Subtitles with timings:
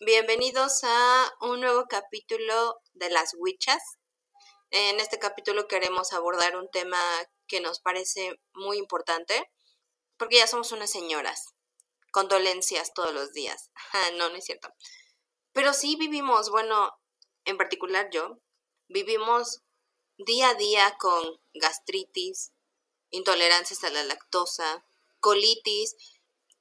[0.00, 3.82] bienvenidos a un nuevo capítulo de las Wichas.
[4.70, 6.98] En este capítulo queremos abordar un tema
[7.46, 9.50] que nos parece muy importante,
[10.18, 11.54] porque ya somos unas señoras,
[12.10, 13.70] con dolencias todos los días.
[14.16, 14.68] no, no es cierto.
[15.52, 16.92] Pero sí vivimos, bueno,
[17.44, 18.38] en particular yo,
[18.88, 19.62] vivimos
[20.18, 22.52] día a día con gastritis,
[23.10, 24.84] intolerancias a la lactosa,
[25.20, 25.96] colitis,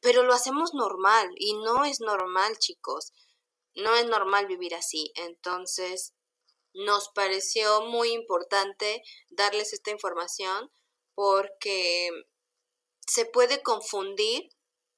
[0.02, 3.14] pero lo hacemos normal y no es normal, chicos.
[3.76, 5.12] No es normal vivir así.
[5.16, 6.14] Entonces,
[6.74, 10.70] nos pareció muy importante darles esta información
[11.14, 12.10] porque
[13.08, 14.50] se puede confundir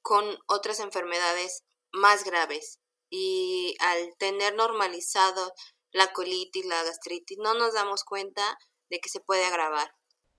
[0.02, 5.52] con otras enfermedades más graves y al tener normalizado
[5.92, 8.58] la colitis, la gastritis, no nos damos cuenta
[8.90, 9.94] de que se puede agravar.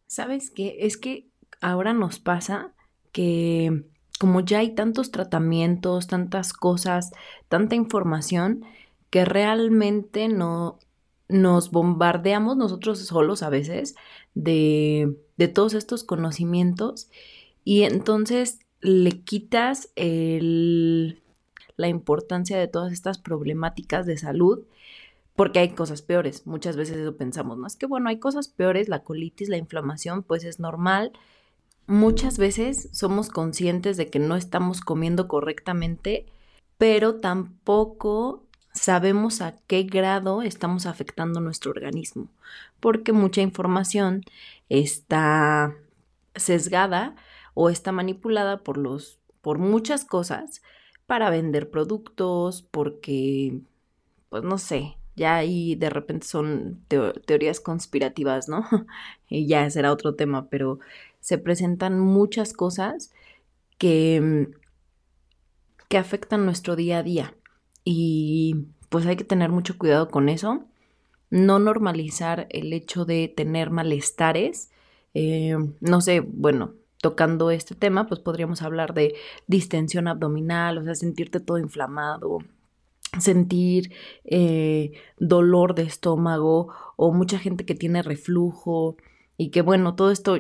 [0.08, 0.78] ¿Sabes qué?
[0.82, 1.30] Es que
[1.62, 2.76] ahora nos pasa
[3.12, 3.72] que
[4.20, 7.12] como ya hay tantos tratamientos, tantas cosas,
[7.50, 8.64] tanta información,
[9.10, 10.80] que realmente no
[11.28, 13.96] nos bombardeamos nosotros solos a veces
[14.36, 17.10] de, de todos estos conocimientos
[17.64, 21.24] y entonces le quitas el,
[21.78, 24.66] la importancia de todas estas problemáticas de salud
[25.36, 26.48] porque hay cosas peores.
[26.48, 27.68] Muchas veces eso pensamos, ¿no?
[27.68, 31.12] Es que bueno, hay cosas peores, la colitis, la inflamación, pues es normal,
[31.88, 36.26] muchas veces somos conscientes de que no estamos comiendo correctamente,
[36.78, 42.30] pero tampoco sabemos a qué grado estamos afectando nuestro organismo,
[42.80, 44.24] porque mucha información
[44.70, 45.76] está
[46.36, 47.16] sesgada
[47.54, 50.64] o está manipulada por los por muchas cosas
[51.06, 53.60] para vender productos, porque
[54.30, 58.66] pues no sé, ya ahí de repente son teorías conspirativas, ¿no?
[59.30, 60.80] y ya será otro tema, pero
[61.26, 63.12] se presentan muchas cosas
[63.80, 64.54] que, mm,
[65.90, 67.34] que afectan nuestro día a día.
[67.84, 70.66] Y pues hay que tener mucho cuidado con eso.
[71.32, 74.70] No normalizar el hecho de tener malestares.
[75.16, 79.16] Eh, no sé, bueno, tocando este tema, pues podríamos hablar de
[79.48, 82.38] distensión abdominal, o sea, sentirte todo inflamado,
[83.20, 83.92] sentir
[84.26, 88.96] eh, dolor de estómago o mucha gente que tiene reflujo
[89.38, 90.38] y que bueno, todo esto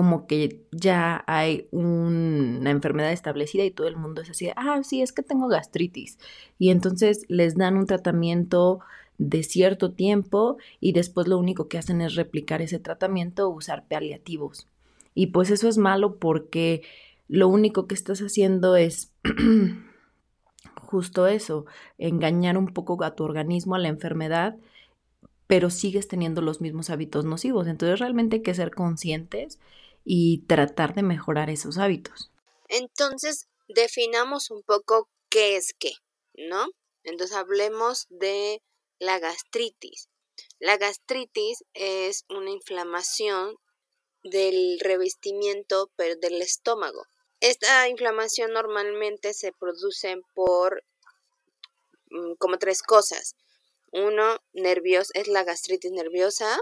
[0.00, 5.02] como que ya hay una enfermedad establecida y todo el mundo es así, ah, sí,
[5.02, 6.18] es que tengo gastritis.
[6.58, 8.80] Y entonces les dan un tratamiento
[9.18, 13.84] de cierto tiempo y después lo único que hacen es replicar ese tratamiento o usar
[13.88, 14.66] paliativos.
[15.14, 16.80] Y pues eso es malo porque
[17.28, 19.12] lo único que estás haciendo es
[20.76, 21.66] justo eso,
[21.98, 24.56] engañar un poco a tu organismo, a la enfermedad,
[25.46, 27.66] pero sigues teniendo los mismos hábitos nocivos.
[27.66, 29.58] Entonces realmente hay que ser conscientes
[30.12, 32.32] y tratar de mejorar esos hábitos.
[32.66, 35.92] Entonces, definamos un poco qué es qué,
[36.34, 36.66] ¿no?
[37.04, 38.60] Entonces, hablemos de
[38.98, 40.08] la gastritis.
[40.58, 43.54] La gastritis es una inflamación
[44.24, 47.04] del revestimiento del estómago.
[47.38, 50.82] Esta inflamación normalmente se produce por
[52.10, 53.36] mm, como tres cosas.
[53.92, 56.60] Uno, nervios, es la gastritis nerviosa.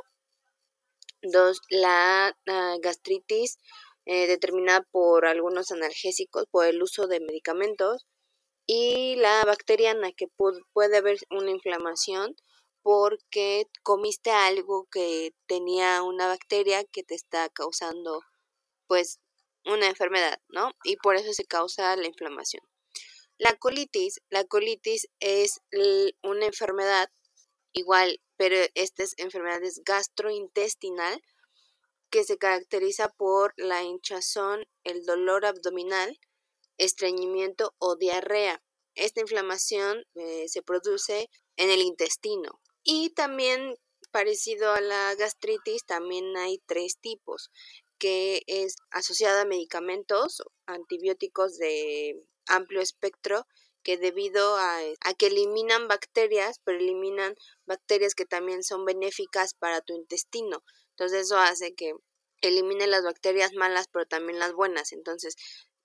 [1.23, 2.37] Dos, la
[2.81, 3.59] gastritis
[4.07, 8.07] eh, determinada por algunos analgésicos, por el uso de medicamentos.
[8.67, 10.29] Y la bacteriana, que
[10.73, 12.35] puede haber una inflamación
[12.83, 18.23] porque comiste algo que tenía una bacteria que te está causando,
[18.87, 19.21] pues,
[19.67, 20.73] una enfermedad, ¿no?
[20.85, 22.63] Y por eso se causa la inflamación.
[23.39, 25.61] La colitis, la colitis es
[26.23, 27.11] una enfermedad
[27.73, 31.21] igual pero esta es enfermedad es gastrointestinal
[32.09, 36.19] que se caracteriza por la hinchazón, el dolor abdominal,
[36.79, 38.63] estreñimiento o diarrea.
[38.95, 42.61] Esta inflamación eh, se produce en el intestino.
[42.83, 43.75] Y también,
[44.11, 47.51] parecido a la gastritis, también hay tres tipos,
[47.99, 53.47] que es asociada a medicamentos, antibióticos de amplio espectro,
[53.89, 54.83] que debido a,
[55.17, 60.63] que eliminan bacterias, pero eliminan bacterias que también son benéficas para tu intestino.
[60.91, 61.95] Entonces eso hace que
[62.43, 64.93] elimine las bacterias malas, pero también las buenas.
[64.93, 65.37] Entonces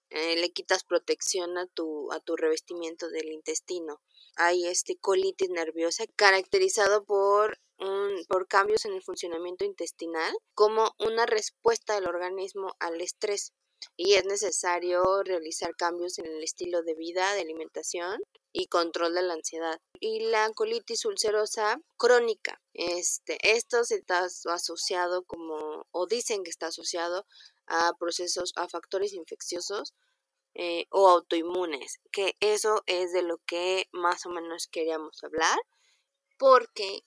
[0.10, 4.02] eh, le quitas protección a tu, a tu revestimiento del intestino.
[4.36, 11.26] Hay este colitis nerviosa caracterizado por un, por cambios en el funcionamiento intestinal como una
[11.26, 13.54] respuesta del organismo al estrés
[13.96, 18.22] y es necesario realizar cambios en el estilo de vida, de alimentación
[18.52, 19.80] y control de la ansiedad.
[20.00, 27.26] Y la colitis ulcerosa crónica, este, esto está asociado como, o dicen que está asociado
[27.66, 29.94] a procesos, a factores infecciosos
[30.56, 35.58] eh, o autoinmunes, que eso es de lo que más o menos queríamos hablar,
[36.38, 37.04] porque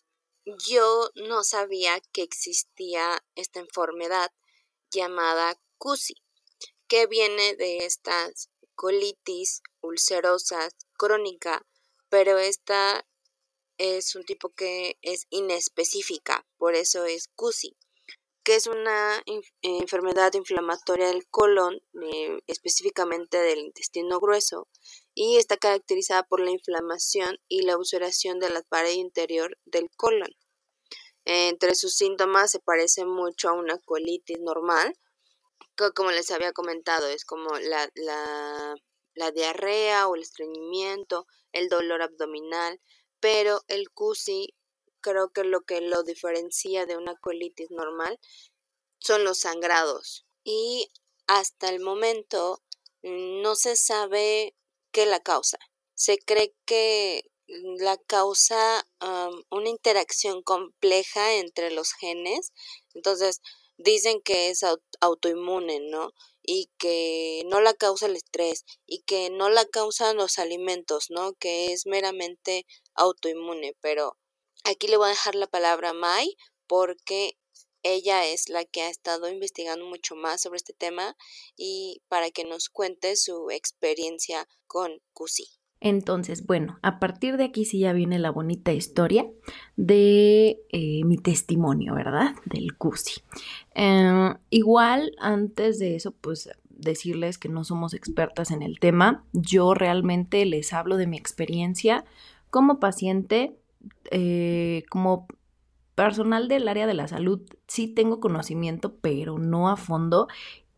[0.66, 4.32] yo no sabía que existía esta enfermedad
[4.90, 6.14] llamada CUSI,
[6.88, 11.66] que viene de estas colitis ulcerosas crónica,
[12.08, 13.06] pero esta
[13.78, 17.76] es un tipo que es inespecífica, por eso es CUSI
[18.46, 24.68] que es una eh, enfermedad inflamatoria del colon, eh, específicamente del intestino grueso,
[25.14, 30.30] y está caracterizada por la inflamación y la ulceración de la pared interior del colon.
[31.24, 34.96] entre sus síntomas se parece mucho a una colitis normal,
[35.94, 37.90] como les había comentado, es como la,
[39.14, 42.80] la diarrea o el estreñimiento, el dolor abdominal,
[43.20, 44.54] pero el CUSI
[45.00, 48.18] creo que lo que lo diferencia de una colitis normal
[48.98, 50.26] son los sangrados.
[50.44, 50.90] Y
[51.26, 52.62] hasta el momento
[53.02, 54.54] mm, no se sabe
[54.92, 55.58] qué la causa.
[55.94, 58.86] Se cree que la causa
[59.50, 62.52] una interacción compleja entre los genes.
[62.92, 63.40] Entonces,
[63.78, 64.64] dicen que es
[65.00, 66.12] autoinmune, ¿no?
[66.42, 71.34] Y que no la causa el estrés y que no la causan los alimentos, ¿no?
[71.34, 74.16] Que es meramente autoinmune, pero
[74.68, 76.36] Aquí le voy a dejar la palabra a Mai
[76.66, 77.38] porque
[77.84, 81.16] ella es la que ha estado investigando mucho más sobre este tema
[81.56, 85.46] y para que nos cuente su experiencia con CUSI.
[85.78, 89.30] Entonces, bueno, a partir de aquí sí ya viene la bonita historia
[89.76, 92.34] de eh, mi testimonio, ¿verdad?
[92.46, 93.22] Del CUSI.
[93.78, 99.24] Eh, igual, antes de eso, pues decirles que no somos expertas en el tema.
[99.34, 102.04] Yo realmente les hablo de mi experiencia
[102.50, 103.54] como paciente
[104.10, 105.26] eh, como
[105.94, 110.26] personal del área de la salud sí tengo conocimiento, pero no a fondo.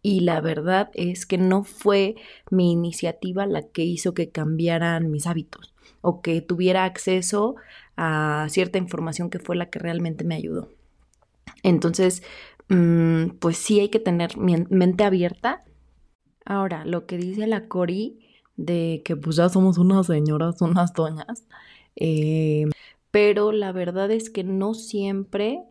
[0.02, 2.16] Y la verdad es que no fue
[2.50, 7.56] mi iniciativa la que hizo que cambiaran mis hábitos o que tuviera acceso
[7.96, 10.68] a cierta información que fue la que realmente me ayudó.
[11.62, 12.22] Entonces,
[12.68, 15.64] pues sí hay que tener mente abierta.
[16.44, 18.18] Ahora, lo que dice la Cori
[18.56, 21.46] de que pues ya somos unas señoras, unas doñas,
[21.96, 22.66] eh,
[23.10, 25.62] pero la verdad es que no siempre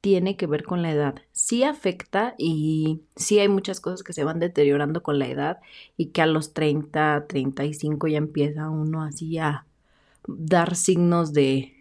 [0.00, 1.16] tiene que ver con la edad.
[1.32, 5.58] Sí afecta y sí hay muchas cosas que se van deteriorando con la edad
[5.96, 9.66] y que a los 30, 35 ya empieza uno así a
[10.26, 11.74] dar signos de,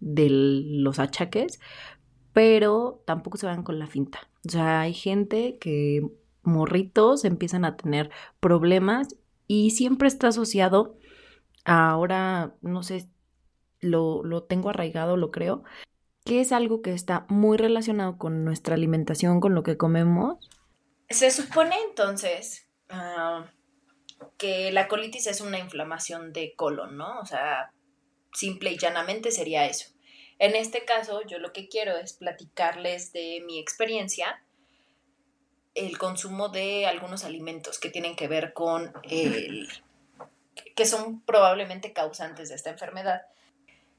[0.00, 1.60] de los achaques,
[2.32, 4.28] pero tampoco se van con la finta.
[4.46, 6.02] O sea, hay gente que
[6.42, 10.96] morritos empiezan a tener problemas y siempre está asociado
[11.64, 13.08] ahora, no sé,
[13.80, 15.62] lo, tengo arraigado, lo creo,
[16.24, 20.38] que es algo que está muy relacionado con nuestra alimentación, con lo que comemos.
[21.10, 23.46] Se supone entonces ah,
[24.38, 27.20] que la colitis es una inflamación de colon, ¿no?
[27.20, 27.70] O sea,
[28.32, 29.91] simple y llanamente sería eso.
[30.42, 34.42] En este caso, yo lo que quiero es platicarles de mi experiencia,
[35.76, 39.68] el consumo de algunos alimentos que tienen que ver con el
[40.74, 43.22] que son probablemente causantes de esta enfermedad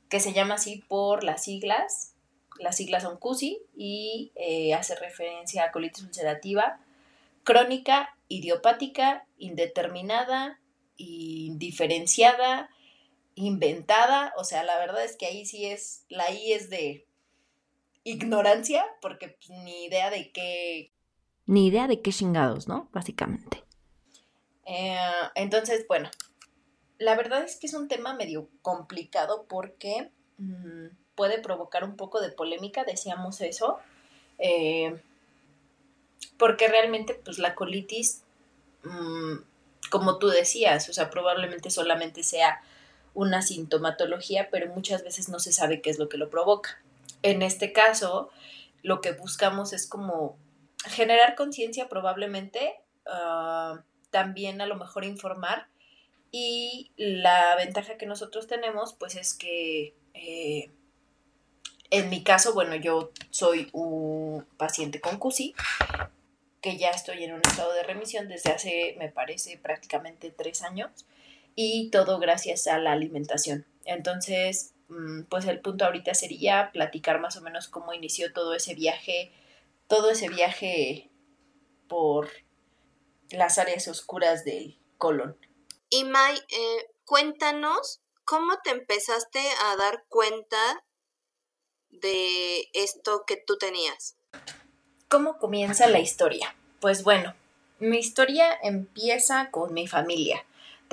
[0.10, 2.14] que se llama así por las siglas.
[2.60, 6.78] Las siglas son CUSI y eh, hace referencia a colitis ulcerativa
[7.46, 10.60] crónica, idiopática, indeterminada,
[10.98, 12.70] indiferenciada,
[13.36, 14.34] inventada.
[14.38, 17.06] O sea, la verdad es que ahí sí es, la I es de
[18.04, 20.92] ignorancia, porque pues, ni idea de qué...
[21.46, 22.90] Ni idea de qué chingados, ¿no?
[22.94, 23.64] Básicamente.
[24.66, 24.98] Eh,
[25.36, 26.10] entonces, bueno,
[26.98, 32.22] la verdad es que es un tema medio complicado porque mm, puede provocar un poco
[32.22, 33.78] de polémica, decíamos eso,
[34.40, 35.02] eh,
[36.38, 38.24] porque realmente pues la colitis,
[38.84, 39.36] mm,
[39.90, 42.62] como tú decías, o sea, probablemente solamente sea
[43.14, 46.82] una sintomatología, pero muchas veces no se sabe qué es lo que lo provoca.
[47.22, 48.30] En este caso,
[48.82, 50.38] lo que buscamos es como
[50.86, 55.68] generar conciencia probablemente, ah, también a lo mejor informar
[56.32, 60.72] y la ventaja que nosotros tenemos, pues es que eh,
[61.92, 65.54] en mi caso, bueno, yo soy un paciente con CUSI,
[66.60, 70.90] que ya estoy en un estado de remisión desde hace, me parece, prácticamente tres años,
[71.56, 73.66] y todo gracias a la alimentación.
[73.86, 78.76] Entonces, mm, pues el punto ahorita sería platicar más o menos cómo inició todo ese
[78.76, 79.32] viaje,
[79.88, 81.10] todo ese viaje
[81.88, 82.30] por
[83.30, 85.38] las áreas oscuras del colon.
[85.90, 90.84] Y May, eh, cuéntanos cómo te empezaste a dar cuenta
[91.90, 94.16] de esto que tú tenías.
[95.08, 96.56] ¿Cómo comienza la historia?
[96.80, 97.36] Pues bueno,
[97.80, 100.44] mi historia empieza con mi familia.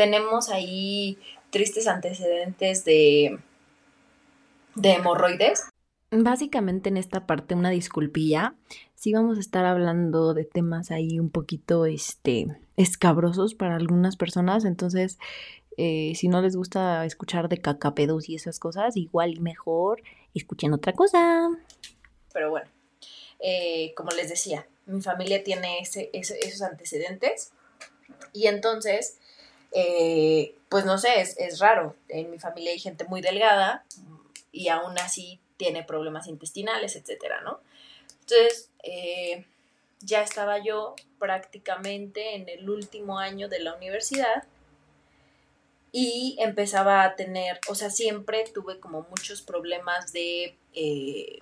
[0.00, 1.18] Tenemos ahí
[1.50, 3.38] tristes antecedentes de,
[4.74, 5.68] de hemorroides.
[6.10, 8.54] Básicamente en esta parte una disculpilla.
[8.94, 12.46] Sí vamos a estar hablando de temas ahí un poquito este,
[12.78, 14.64] escabrosos para algunas personas.
[14.64, 15.18] Entonces,
[15.76, 20.00] eh, si no les gusta escuchar de cacapedos y esas cosas, igual y mejor
[20.34, 21.50] escuchen otra cosa.
[22.32, 22.70] Pero bueno,
[23.38, 27.52] eh, como les decía, mi familia tiene ese, esos antecedentes
[28.32, 29.18] y entonces,
[29.72, 31.96] eh, pues no sé, es, es, raro.
[32.08, 33.84] En mi familia hay gente muy delgada
[34.52, 37.60] y aún así tiene problemas intestinales, etcétera, ¿no?
[38.20, 39.46] Entonces, eh,
[40.00, 44.44] ya estaba yo prácticamente en el último año de la universidad
[45.92, 51.40] y empezaba a tener, o sea, siempre tuve como muchos problemas de eh,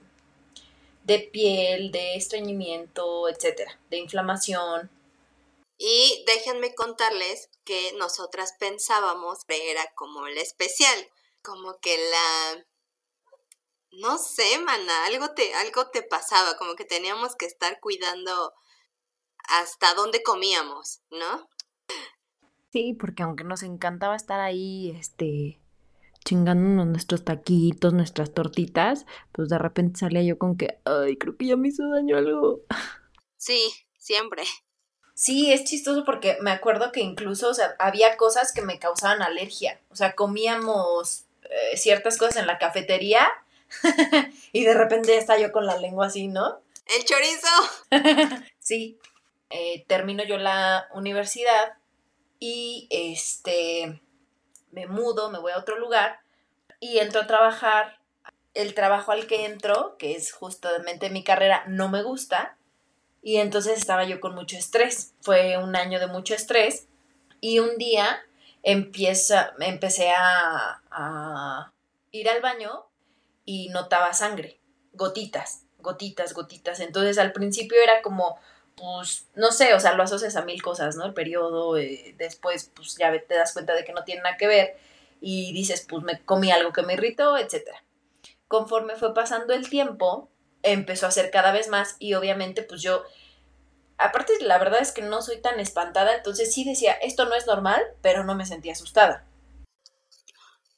[1.08, 4.90] de piel, de estreñimiento, etcétera, de inflamación.
[5.78, 11.08] Y déjenme contarles que nosotras pensábamos que era como el especial,
[11.42, 12.66] como que la
[13.92, 18.52] no sé, mana, algo te algo te pasaba, como que teníamos que estar cuidando
[19.48, 21.48] hasta dónde comíamos, ¿no?
[22.70, 25.60] Sí, porque aunque nos encantaba estar ahí este
[26.24, 31.46] chingándonos nuestros taquitos, nuestras tortitas, pues de repente salía yo con que, ay, creo que
[31.46, 32.60] ya me hizo daño algo.
[33.36, 34.42] Sí, siempre.
[35.18, 39.20] Sí, es chistoso porque me acuerdo que incluso, o sea, había cosas que me causaban
[39.20, 39.80] alergia.
[39.90, 43.28] O sea, comíamos eh, ciertas cosas en la cafetería
[44.52, 46.60] y de repente está yo con la lengua así, ¿no?
[46.96, 47.48] El chorizo.
[48.60, 48.96] sí.
[49.50, 51.74] Eh, termino yo la universidad
[52.38, 54.00] y este
[54.70, 56.20] me mudo, me voy a otro lugar
[56.78, 57.98] y entro a trabajar.
[58.54, 62.57] El trabajo al que entro, que es justamente mi carrera, no me gusta.
[63.28, 65.12] Y entonces estaba yo con mucho estrés.
[65.20, 66.88] Fue un año de mucho estrés.
[67.42, 68.22] Y un día
[68.62, 71.70] empieza, empecé a,
[72.10, 72.86] ir al baño
[73.44, 74.58] y notaba sangre,
[74.94, 76.80] gotitas, gotitas, gotitas.
[76.80, 78.38] Entonces al principio era como,
[78.74, 81.04] pues, no sé, o sea, lo asocias a mil cosas, ¿no?
[81.04, 84.46] El periodo, eh, después, pues ya te das cuenta de que no tiene nada que
[84.46, 84.78] ver
[85.20, 87.68] y dices, pues me comí algo que me irritó, etc.
[88.48, 90.30] Conforme fue pasando el tiempo,
[90.62, 93.04] empezó a ser cada vez más y obviamente, pues yo,
[93.98, 97.46] aparte, la verdad es que no soy tan espantada, entonces sí decía, esto no es
[97.46, 99.28] normal, pero no me sentía asustada.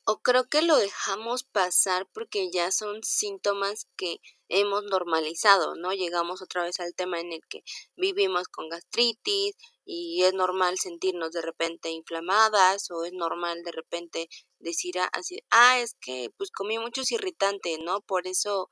[0.05, 4.17] O creo que lo dejamos pasar porque ya son síntomas que
[4.49, 5.93] hemos normalizado, ¿no?
[5.93, 7.63] Llegamos otra vez al tema en el que
[7.97, 14.29] vivimos con gastritis y es normal sentirnos de repente inflamadas o es normal de repente
[14.59, 18.01] decir así, ah, es que pues comí muchos irritantes, ¿no?
[18.01, 18.69] Por eso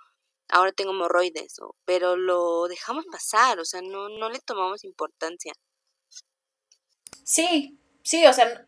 [0.49, 5.53] ahora tengo hemorroides, o, pero lo dejamos pasar, o sea, no, no le tomamos importancia.
[7.25, 8.65] Sí, sí, o sea,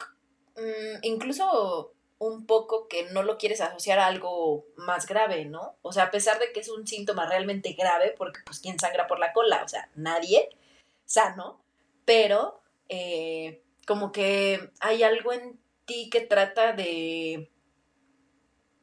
[0.56, 5.76] mm, incluso un poco que no lo quieres asociar a algo más grave, ¿no?
[5.82, 9.06] O sea, a pesar de que es un síntoma realmente grave, porque pues quién sangra
[9.06, 10.50] por la cola, o sea, nadie
[11.06, 11.64] sano,
[12.04, 17.50] pero eh, como que hay algo en ti que trata de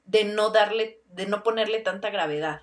[0.08, 2.62] de no darle, de no ponerle tanta gravedad.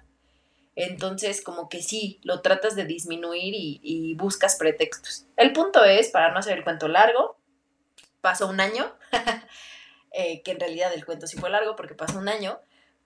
[0.76, 5.26] Entonces, como que sí, lo tratas de disminuir y, buscas pretextos.
[5.36, 7.36] El punto es, para no hacer el cuento largo,
[8.20, 8.92] pasó un año
[10.16, 12.60] Eh, que en realidad el cuento sí fue largo porque pasó un año,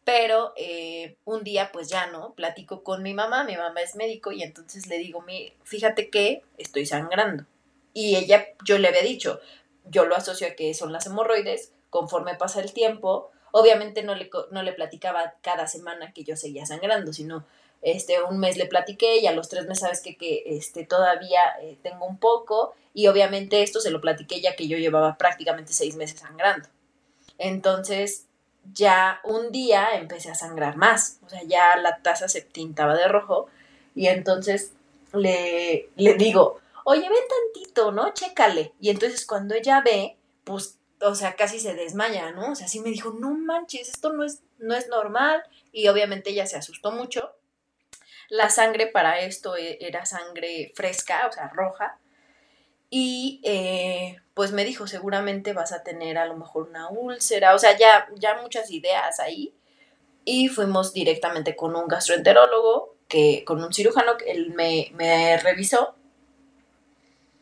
[0.04, 4.30] pero eh, un día pues ya no, platico con mi mamá, mi mamá es médico
[4.30, 5.24] y entonces le digo,
[5.64, 7.46] fíjate que estoy sangrando.
[7.94, 9.40] Y ella, yo le había dicho,
[9.86, 14.28] yo lo asocio a que son las hemorroides, conforme pasa el tiempo, obviamente no le,
[14.50, 17.46] no le platicaba cada semana que yo seguía sangrando, sino
[17.82, 21.40] este, un mes le platiqué y a los tres meses sabes que, que este, todavía
[21.62, 25.72] eh, tengo un poco y obviamente esto se lo platiqué ya que yo llevaba prácticamente
[25.72, 26.68] seis meses sangrando.
[27.38, 28.26] Entonces
[28.74, 33.08] ya un día empecé a sangrar más, o sea, ya la taza se tintaba de
[33.08, 33.46] rojo
[33.94, 34.72] y entonces
[35.12, 38.12] le, le digo, oye, ven tantito, ¿no?
[38.14, 38.72] Chécale.
[38.80, 42.52] Y entonces cuando ella ve, pues, o sea, casi se desmaya, ¿no?
[42.52, 45.42] O sea, sí me dijo, no manches, esto no es, no es normal.
[45.72, 47.30] Y obviamente ella se asustó mucho.
[48.28, 51.98] La sangre para esto e, era sangre fresca, o sea, roja.
[52.90, 57.58] Y eh, pues me dijo, seguramente vas a tener a lo mejor una úlcera, o
[57.58, 59.54] sea, ya, ya muchas ideas ahí.
[60.24, 65.96] Y fuimos directamente con un gastroenterólogo, que, con un cirujano, que él me, me revisó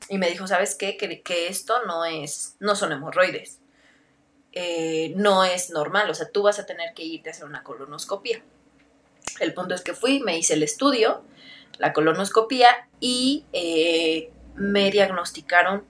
[0.09, 0.97] y me dijo, ¿sabes qué?
[0.97, 3.61] Que, que esto no es, no son hemorroides.
[4.52, 7.62] Eh, no es normal, o sea, tú vas a tener que irte a hacer una
[7.62, 8.43] colonoscopia.
[9.40, 11.25] El punto es que fui, me hice el estudio,
[11.78, 15.85] la colonoscopia y eh, me diagnosticaron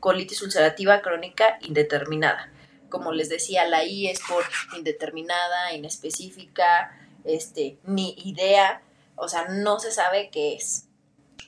[0.00, 2.50] colitis ulcerativa crónica indeterminada.
[2.88, 4.44] Como les decía, la I es por
[4.76, 8.82] indeterminada, inespecífica, este, ni idea,
[9.16, 10.88] o sea, no se sabe qué es.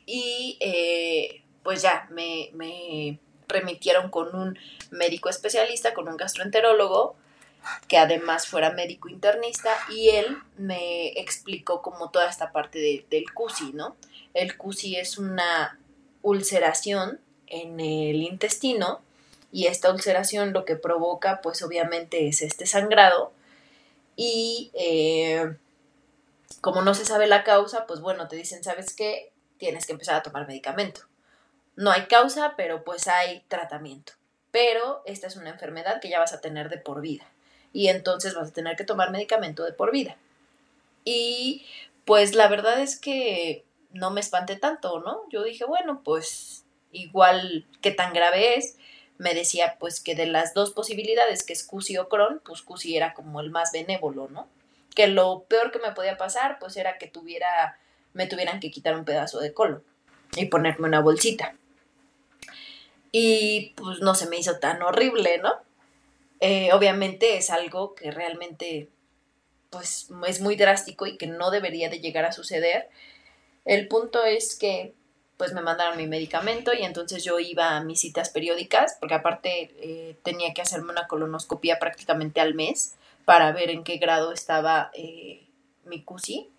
[0.07, 3.19] Y eh, pues ya, me, me
[3.49, 4.59] remitieron con un
[4.91, 7.17] médico especialista, con un gastroenterólogo,
[7.88, 13.73] que además fuera médico internista, y él me explicó como toda esta parte del CUSI,
[13.73, 13.97] ¿no?
[14.35, 15.78] El CUSI es una
[16.23, 19.02] ulceración en el intestino
[19.50, 23.33] y esta ulceración lo que provoca pues obviamente es este sangrado
[24.16, 25.57] y eh,
[26.62, 30.14] como no se sabe la causa pues bueno te dicen sabes qué tienes que empezar
[30.14, 31.02] a tomar medicamento
[31.76, 34.14] no hay causa pero pues hay tratamiento.
[34.50, 37.25] Pero esta es una enfermedad que ya vas a tener de por vida
[37.73, 40.17] y entonces vas a tener que tomar medicamento de por vida
[41.05, 41.64] y
[42.05, 45.23] pues la verdad es que no me espanté tanto, ¿no?
[45.31, 48.76] Yo dije, bueno, pues igual que tan grave es,
[49.19, 52.97] me decía pues que de las dos posibilidades, que es CUSI o Crohn, pues CUSI
[52.97, 54.49] era como el más benévolo, ¿no?
[54.95, 57.79] Que lo peor que me podía pasar pues era que tuviera,
[58.14, 59.83] me tuvieran que quitar un pedazo de colon
[60.37, 61.55] y ponerme una bolsita.
[63.11, 65.52] Y pues no se me hizo tan horrible, ¿no?
[66.45, 68.89] Eh, obviamente es algo que realmente
[69.71, 72.89] pues es muy drástico y que no debería de llegar a suceder,
[73.65, 74.93] el punto es que
[75.37, 79.73] pues me mandaron mi medicamento y entonces yo iba a mis citas periódicas, porque aparte
[79.79, 84.91] eh, tenía que hacerme una colonoscopia prácticamente al mes para ver en qué grado estaba
[84.95, 85.47] eh,
[85.85, 86.51] mi CUSI.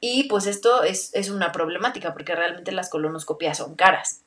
[0.00, 4.22] Y pues esto es, una problemática porque realmente las colonoscopias son caras.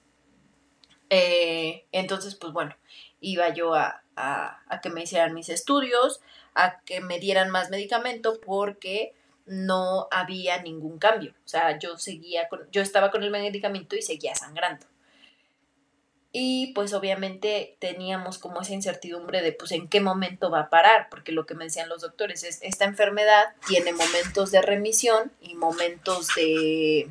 [1.10, 2.75] Entonces, pues bueno,
[3.20, 6.22] iba yo a, a que me hicieran mis estudios,
[6.53, 9.13] a que me dieran más medicamento porque
[9.46, 11.34] no había ningún cambio.
[11.46, 14.86] O sea, yo seguía con, yo estaba con el medicamento y seguía sangrando.
[16.34, 21.08] Y pues obviamente teníamos como esa incertidumbre de pues en qué momento va a parar,
[21.10, 25.56] porque lo que me decían los doctores es, esta enfermedad tiene momentos de remisión y
[25.56, 27.10] momentos de...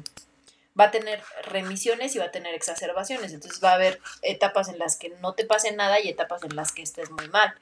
[0.80, 4.78] va a tener remisiones y va a tener exacerbaciones, entonces va a haber etapas en
[4.78, 7.54] las que no te pase nada y etapas en las que estés muy mal.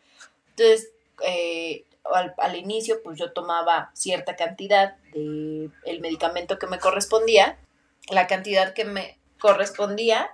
[0.51, 0.91] Entonces,
[1.23, 7.59] eh, al, inicio pues yo tomaba cierta cantidad de el medicamento que me correspondía,
[8.09, 10.31] la cantidad que me correspondía,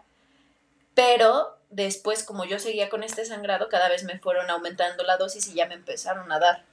[0.94, 5.49] pero después como yo seguía con este sangrado, cada vez me fueron aumentando la dosis
[5.49, 6.64] y ya me empezaron a dar,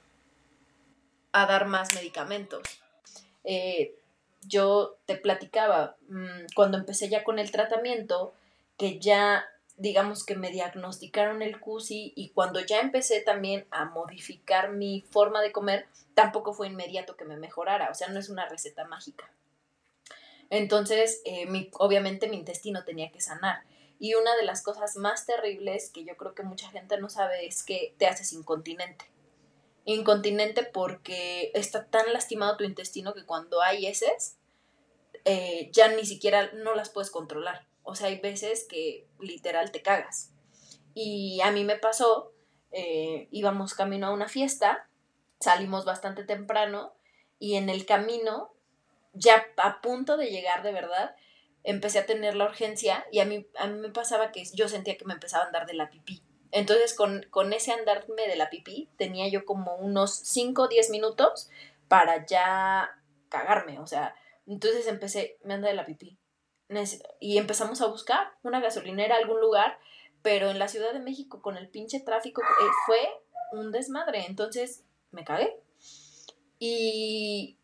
[1.32, 2.62] a dar más medicamentos.
[3.44, 3.94] Eh,
[4.46, 8.34] yo te platicaba, mm, cuando empecé ya con el tratamiento,
[8.76, 9.44] que ya
[9.76, 15.40] digamos que me diagnosticaron el CUSI y cuando ya empecé también a modificar mi forma
[15.40, 19.30] de comer, tampoco fue inmediato que me mejorara, o sea, no es una receta mágica.
[20.50, 23.62] Entonces, eh, mi, obviamente mi intestino tenía que sanar.
[23.98, 27.46] Y una de las cosas más terribles que yo creo que mucha gente no sabe
[27.46, 29.06] es que te haces incontinente.
[29.84, 34.38] Incontinente porque está tan lastimado tu intestino que cuando hay heces,
[35.24, 37.66] eh, ya ni siquiera no las puedes controlar.
[37.82, 40.32] O sea, hay veces que literal te cagas.
[40.94, 42.32] Y a mí me pasó,
[42.70, 44.88] eh, íbamos camino a una fiesta,
[45.40, 46.94] salimos bastante temprano
[47.38, 48.54] y en el camino,
[49.12, 51.16] ya a punto de llegar de verdad,
[51.64, 54.96] empecé a tener la urgencia y a mí, a mí me pasaba que yo sentía
[54.96, 56.22] que me empezaba a andar de la pipí.
[56.52, 60.90] Entonces, con, con ese andarme de la pipí, tenía yo como unos 5 o 10
[60.90, 61.50] minutos
[61.88, 63.80] para ya cagarme.
[63.80, 64.14] O sea,
[64.46, 66.18] entonces empecé, me anda de la pipí,
[67.20, 69.78] y empezamos a buscar una gasolinera, algún lugar,
[70.22, 72.98] pero en la Ciudad de México con el pinche tráfico eh, fue
[73.52, 75.56] un desmadre, entonces me cagué.
[76.58, 77.58] Y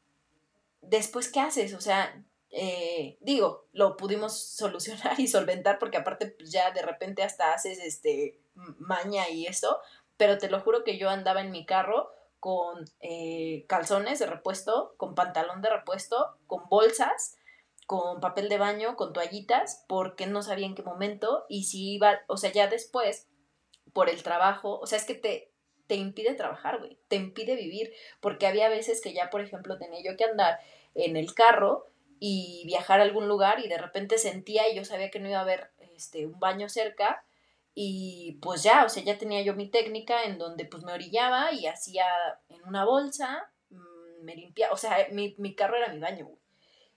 [0.83, 1.73] después, ¿qué haces?
[1.75, 7.23] O sea, eh, digo, lo pudimos solucionar y solventar porque aparte pues, ya de repente
[7.23, 8.39] hasta haces este
[8.79, 9.81] maña y eso,
[10.17, 14.95] pero te lo juro que yo andaba en mi carro con eh, calzones de repuesto,
[14.97, 17.39] con pantalón de repuesto, con bolsas
[17.89, 22.21] con papel de baño, con toallitas, porque no sabía en qué momento y si iba,
[22.27, 23.31] o sea, ya después,
[23.95, 25.51] por el trabajo, o sea, es que te,
[25.87, 27.91] te impide trabajar, güey, te impide vivir,
[28.21, 30.59] porque había veces que ya, por ejemplo, tenía yo que andar
[30.95, 31.87] en el carro
[32.21, 35.39] y viajar a algún lugar y de repente sentía y yo sabía que no iba
[35.39, 37.25] a haber este, un baño cerca
[37.75, 41.53] y pues ya, o sea, ya tenía yo mi técnica en donde pues me orillaba
[41.53, 42.05] y hacía
[42.49, 46.29] en una bolsa, mm, me limpiaba, o sea, mi, mi carro era mi baño.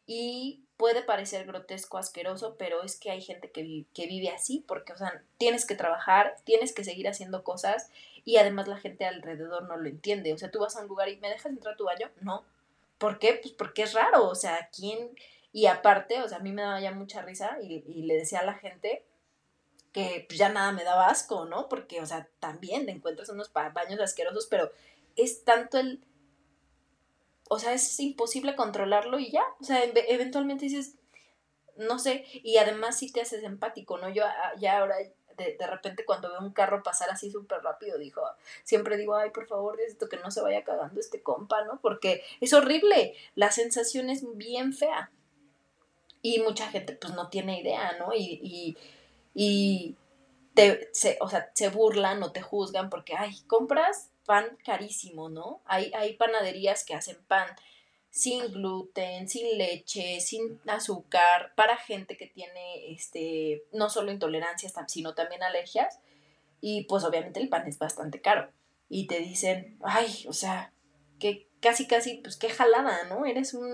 [0.07, 4.93] Y puede parecer grotesco, asqueroso, pero es que hay gente que, que vive así, porque,
[4.93, 7.91] o sea, tienes que trabajar, tienes que seguir haciendo cosas
[8.25, 10.33] y además la gente alrededor no lo entiende.
[10.33, 12.43] O sea, tú vas a un lugar y me dejas entrar a tu baño, no.
[12.97, 13.39] ¿Por qué?
[13.41, 15.11] Pues porque es raro, o sea, ¿quién
[15.53, 18.39] Y aparte, o sea, a mí me daba ya mucha risa y, y le decía
[18.39, 19.03] a la gente
[19.91, 21.67] que ya nada me daba asco, ¿no?
[21.67, 24.71] Porque, o sea, también te encuentras unos baños asquerosos, pero
[25.15, 26.03] es tanto el...
[27.49, 29.43] O sea, es imposible controlarlo y ya.
[29.59, 30.95] O sea, eventualmente dices,
[31.75, 34.09] no sé, y además sí te haces empático, ¿no?
[34.09, 37.97] Yo ah, ya ahora de, de, repente cuando veo un carro pasar así súper rápido,
[37.97, 38.21] dijo,
[38.63, 41.79] siempre digo, ay, por favor, esto que no se vaya cagando este compa, ¿no?
[41.81, 45.11] Porque es horrible, la sensación es bien fea.
[46.21, 48.13] Y mucha gente pues no tiene idea, ¿no?
[48.13, 48.77] Y, y,
[49.33, 49.95] y
[50.53, 55.61] te, se, o sea, se burlan o te juzgan porque, ay, compras pan carísimo, ¿no?
[55.65, 57.47] Hay, hay panaderías que hacen pan
[58.09, 65.15] sin gluten, sin leche, sin azúcar, para gente que tiene este, no solo intolerancias, sino
[65.15, 65.99] también alergias.
[66.59, 68.51] Y pues obviamente el pan es bastante caro.
[68.89, 70.73] Y te dicen, ay, o sea,
[71.19, 73.25] que casi, casi, pues qué jalada, ¿no?
[73.25, 73.73] Eres un,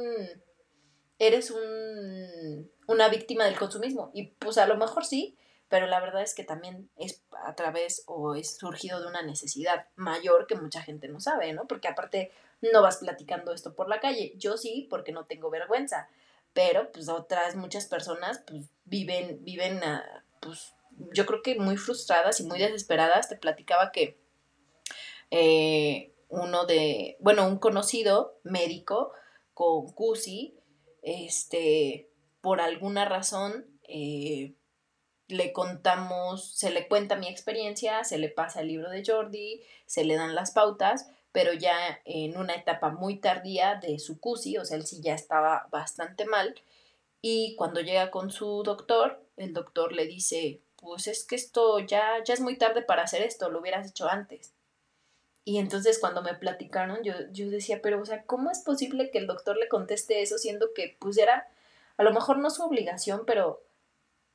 [1.18, 4.12] eres un, una víctima del consumismo.
[4.14, 5.36] Y pues a lo mejor sí,
[5.70, 9.88] pero la verdad es que también es a través o es surgido de una necesidad
[9.96, 11.68] mayor que mucha gente no sabe, ¿no?
[11.68, 14.34] Porque aparte no vas platicando esto por la calle.
[14.38, 16.10] Yo sí, porque no tengo vergüenza,
[16.54, 19.82] pero pues otras muchas personas pues viven, viven,
[20.40, 20.74] pues
[21.12, 23.30] yo creo que muy frustradas y muy desesperadas.
[23.30, 24.18] Te platicaba que
[25.32, 29.12] eh, uno de, bueno, un conocido médico
[29.54, 30.58] con CUSI,
[31.02, 32.10] este,
[32.42, 34.54] por alguna razón, eh,
[35.28, 40.06] le contamos, se le cuenta mi experiencia, se le pasa el libro de Jordi, se
[40.06, 44.66] le dan las pautas, pero ya en una etapa muy tardía de su CUSI, o
[44.66, 46.56] sea, él sí ya estaba bastante mal,
[47.22, 52.24] y cuando llega con su doctor, el doctor le dice, pues es que esto ya,
[52.24, 54.54] ya es muy tarde para hacer esto, lo hubieras hecho antes.
[55.44, 59.18] Y entonces cuando me platicaron, yo, yo decía, pero o sea, ¿cómo es posible que
[59.18, 61.48] el doctor le conteste eso siendo que pues era,
[61.98, 63.64] a lo mejor no su obligación, pero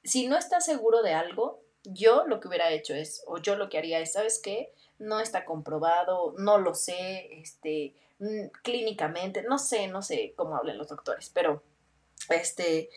[0.05, 3.69] si no está seguro de algo, yo lo que hubiera hecho es, o yo lo
[3.69, 4.73] que haría es, ¿sabes qué?
[4.99, 10.79] No está comprobado, no lo sé, este, mm, clínicamente, no sé, no sé cómo hablan
[10.79, 11.63] los doctores, pero,
[12.29, 12.89] este,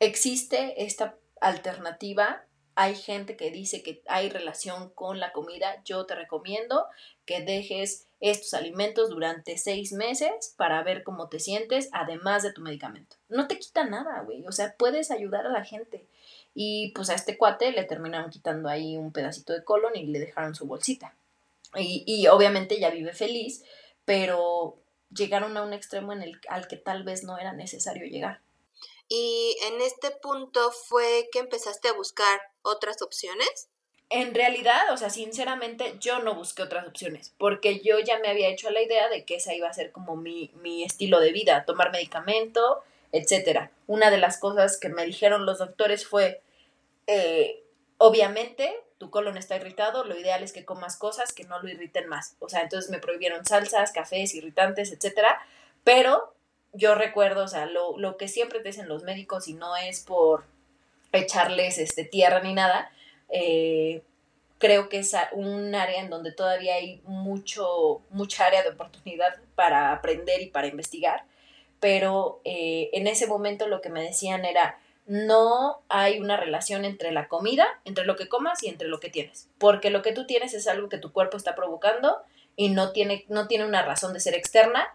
[0.00, 2.44] existe esta alternativa.
[2.76, 5.80] Hay gente que dice que hay relación con la comida.
[5.84, 6.86] Yo te recomiendo
[7.24, 12.62] que dejes estos alimentos durante seis meses para ver cómo te sientes, además de tu
[12.62, 13.16] medicamento.
[13.28, 14.44] No te quita nada, güey.
[14.48, 16.08] O sea, puedes ayudar a la gente.
[16.54, 20.20] Y pues a este cuate le terminaron quitando ahí un pedacito de colon y le
[20.20, 21.16] dejaron su bolsita.
[21.76, 23.64] Y, y obviamente ya vive feliz,
[24.04, 24.78] pero
[25.10, 28.40] llegaron a un extremo en el, al que tal vez no era necesario llegar.
[29.08, 33.68] ¿Y en este punto fue que empezaste a buscar otras opciones?
[34.10, 38.48] En realidad, o sea, sinceramente, yo no busqué otras opciones, porque yo ya me había
[38.48, 41.64] hecho la idea de que esa iba a ser como mi, mi estilo de vida,
[41.64, 43.70] tomar medicamento, etcétera.
[43.86, 46.42] Una de las cosas que me dijeron los doctores fue,
[47.06, 47.64] eh,
[47.98, 52.08] obviamente, tu colon está irritado, lo ideal es que comas cosas que no lo irriten
[52.08, 52.36] más.
[52.40, 55.40] O sea, entonces me prohibieron salsas, cafés, irritantes, etcétera.
[55.84, 56.34] Pero
[56.72, 60.00] yo recuerdo, o sea, lo, lo que siempre te dicen los médicos y no es
[60.00, 60.44] por
[61.12, 62.90] echarles este, tierra ni nada,
[63.28, 64.02] eh,
[64.58, 69.92] creo que es un área en donde todavía hay mucho, mucha área de oportunidad para
[69.92, 71.24] aprender y para investigar
[71.84, 77.12] pero eh, en ese momento lo que me decían era, no hay una relación entre
[77.12, 80.26] la comida, entre lo que comas y entre lo que tienes, porque lo que tú
[80.26, 82.18] tienes es algo que tu cuerpo está provocando
[82.56, 84.88] y no tiene, no tiene una razón de ser externa,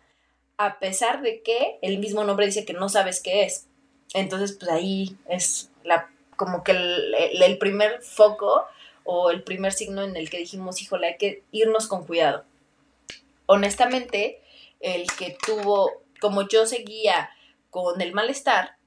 [0.57, 3.67] a pesar de que el mismo nombre dice que no sabes qué es.
[4.13, 8.65] Entonces, pues ahí es la, como que el, el primer foco
[9.03, 12.43] o el primer signo en el que dijimos, híjole, hay que irnos con cuidado.
[13.45, 14.41] Honestamente,
[14.79, 17.29] el que tuvo como yo seguía
[17.69, 18.78] con el malestar,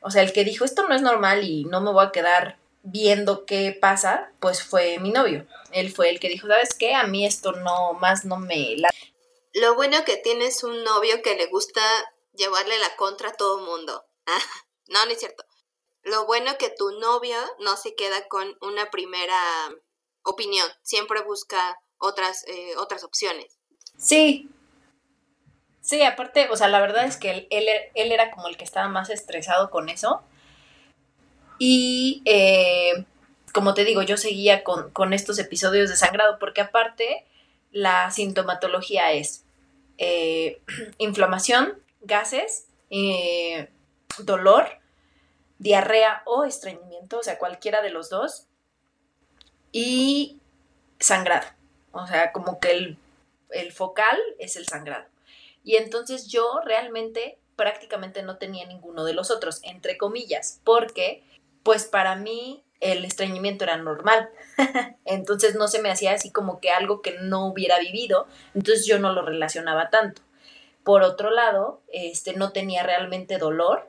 [0.00, 2.58] o sea, el que dijo esto no es normal y no me voy a quedar
[2.82, 5.46] viendo qué pasa, pues fue mi novio.
[5.72, 6.94] Él fue el que dijo, ¿sabes qué?
[6.94, 8.90] A mí esto no más no me la...
[9.52, 11.82] Lo bueno que tienes un novio que le gusta
[12.34, 14.04] llevarle la contra a todo mundo.
[14.86, 15.44] no, no es cierto.
[16.02, 19.38] Lo bueno que tu novio no se queda con una primera
[20.22, 23.58] opinión, siempre busca otras, eh, otras opciones.
[23.98, 24.48] Sí,
[25.80, 28.88] Sí, aparte, o sea, la verdad es que él, él, era como el que estaba
[28.88, 30.22] más estresado con eso.
[31.58, 33.04] Y eh,
[33.52, 37.26] como te digo, yo seguía con, estos episodios de sangrado, porque aparte
[37.72, 39.44] la sintomatología es
[39.98, 40.60] eh,
[40.98, 43.68] inflamación, gases, eh,
[44.18, 44.68] dolor,
[45.58, 48.46] diarrea o estreñimiento, o sea, cualquiera de los dos,
[49.72, 50.38] y
[50.98, 51.46] sangrado.
[51.92, 52.98] O sea, como que el,
[53.50, 55.09] el focal es el sangrado.
[55.64, 61.22] Y entonces yo realmente prácticamente no tenía ninguno de los otros, entre comillas, porque
[61.62, 64.30] pues para mí el estreñimiento era normal.
[65.04, 68.98] entonces no se me hacía así como que algo que no hubiera vivido, entonces yo
[68.98, 70.22] no lo relacionaba tanto.
[70.84, 73.88] Por otro lado, este no tenía realmente dolor,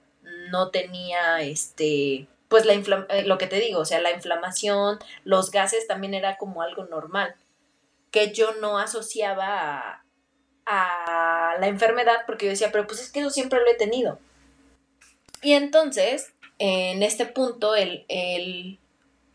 [0.50, 5.52] no tenía este pues la eh, lo que te digo, o sea, la inflamación, los
[5.52, 7.34] gases también era como algo normal,
[8.12, 10.01] que yo no asociaba a,
[11.60, 14.20] la enfermedad porque yo decía, pero pues es que eso siempre lo he tenido.
[15.42, 18.80] Y entonces, en este punto, el, el,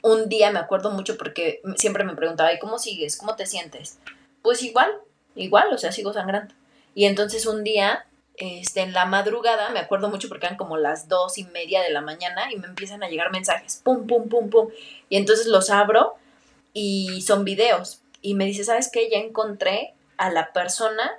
[0.02, 3.16] un día me acuerdo mucho porque siempre me preguntaba, ¿y cómo sigues?
[3.16, 3.98] ¿Cómo te sientes?
[4.42, 4.92] Pues igual,
[5.34, 6.54] igual, o sea, sigo sangrando.
[6.94, 11.08] Y entonces un día este, en la madrugada, me acuerdo mucho porque eran como las
[11.08, 14.50] dos y media de la mañana y me empiezan a llegar mensajes, pum, pum, pum,
[14.50, 14.68] pum.
[15.08, 16.14] Y entonces los abro
[16.72, 18.02] y son videos.
[18.20, 19.08] Y me dice, ¿sabes qué?
[19.10, 21.10] Ya encontré a la persona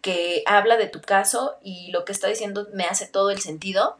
[0.00, 3.96] que habla de tu caso y lo que está diciendo me hace todo el sentido.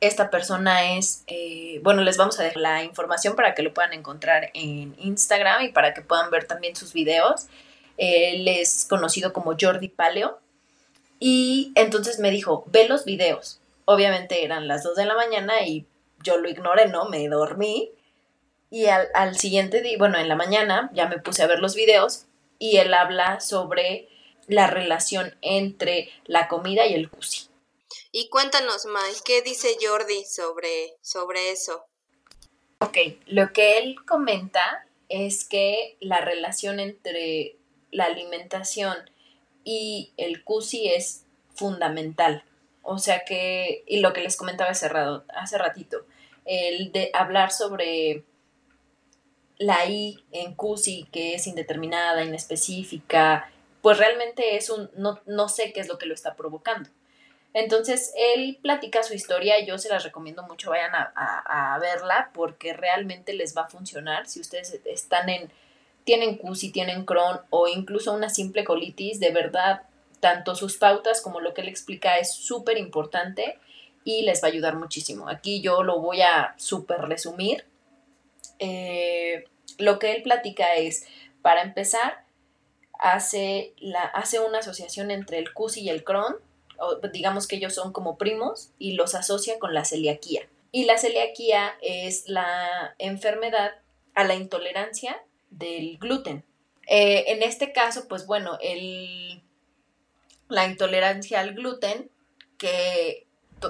[0.00, 3.92] Esta persona es, eh, bueno, les vamos a dejar la información para que lo puedan
[3.92, 7.46] encontrar en Instagram y para que puedan ver también sus videos.
[7.98, 10.40] Él es conocido como Jordi Paleo
[11.18, 13.60] y entonces me dijo, ve los videos.
[13.84, 15.84] Obviamente eran las 2 de la mañana y
[16.22, 17.08] yo lo ignoré, ¿no?
[17.10, 17.90] Me dormí.
[18.70, 22.24] Y al, siguiente día, bueno, en la mañana ya me puse a ver los videos
[22.58, 24.08] y él habla sobre
[24.50, 27.48] la relación entre la comida y el cusi.
[28.12, 31.84] Y cuéntanos, más, ¿qué dice Jordi sobre, sobre eso?
[32.80, 37.56] Ok, lo que él comenta es que la relación entre
[37.92, 38.96] la alimentación
[39.64, 42.44] y el CUSI es fundamental.
[42.82, 44.90] O sea que, y lo que les comentaba hace,
[45.34, 46.06] hace ratito,
[46.44, 48.24] el de hablar sobre
[49.58, 55.72] la I en CUSI, que es indeterminada, inespecífica, pues realmente es un, no, no sé
[55.72, 56.90] qué es lo que lo está provocando.
[57.52, 62.74] Entonces, él platica su historia, yo se las recomiendo mucho, vayan a, a, verla porque
[62.74, 65.50] realmente les va a funcionar si ustedes están en
[66.04, 69.82] tienen CUSI, tienen Crohn o incluso una simple colitis, de verdad,
[70.20, 73.58] tanto sus pautas como lo que él explica es súper importante
[74.04, 75.28] y les va a ayudar muchísimo.
[75.28, 77.64] Aquí yo lo voy a súper resumir.
[78.58, 79.44] Eh,
[79.78, 81.06] lo que él platica es,
[81.42, 82.24] para empezar,
[83.00, 86.36] hace, la, hace una asociación entre el CUSI y el Crohn,
[86.78, 90.48] o digamos que ellos son como primos, y los asocia con la celiaquía.
[90.72, 93.72] Y la celiaquía es la enfermedad
[94.14, 96.44] a la intolerancia del gluten.
[96.86, 99.42] Eh, en este caso, pues bueno, el,
[100.48, 102.10] la intolerancia al gluten,
[102.58, 103.26] que,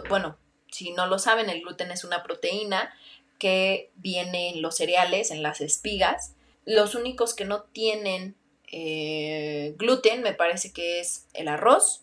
[0.08, 0.36] bueno,
[0.70, 2.94] si no lo saben, el gluten es una proteína
[3.38, 6.34] que viene en los cereales, en las espigas.
[6.64, 8.36] Los únicos que no tienen
[8.70, 12.02] eh, gluten me parece que es el arroz,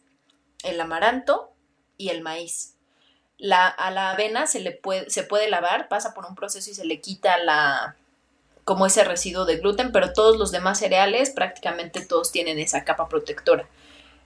[0.63, 1.51] el amaranto
[1.97, 2.75] y el maíz.
[3.37, 6.99] La, a la avena se le puede, lavar, pasa por un proceso y se le
[6.99, 7.95] quita la,
[8.63, 13.07] como ese residuo de gluten, pero todos los demás cereales prácticamente todos tienen esa capa
[13.07, 13.67] protectora.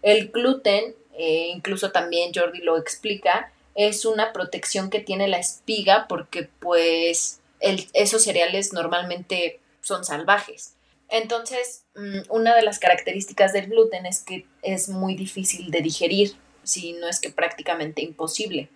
[0.02, 6.08] El gluten, eh, incluso también Jordi lo explica, es una protección que tiene la espiga
[6.08, 10.76] porque pues esos cereales normalmente son salvajes.
[11.12, 16.34] Entonces, mm, una de las características del gluten es que es muy difícil de digerir,
[16.63, 18.69] si no es que prácticamente imposible.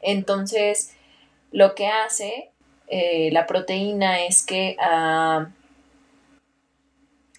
[0.00, 0.92] Entonces,
[1.52, 2.50] lo que hace
[2.88, 5.50] eh, la proteína es que ah,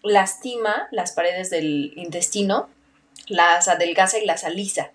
[0.01, 2.69] lastima las paredes del intestino,
[3.27, 4.91] las adelgaza y las alisa.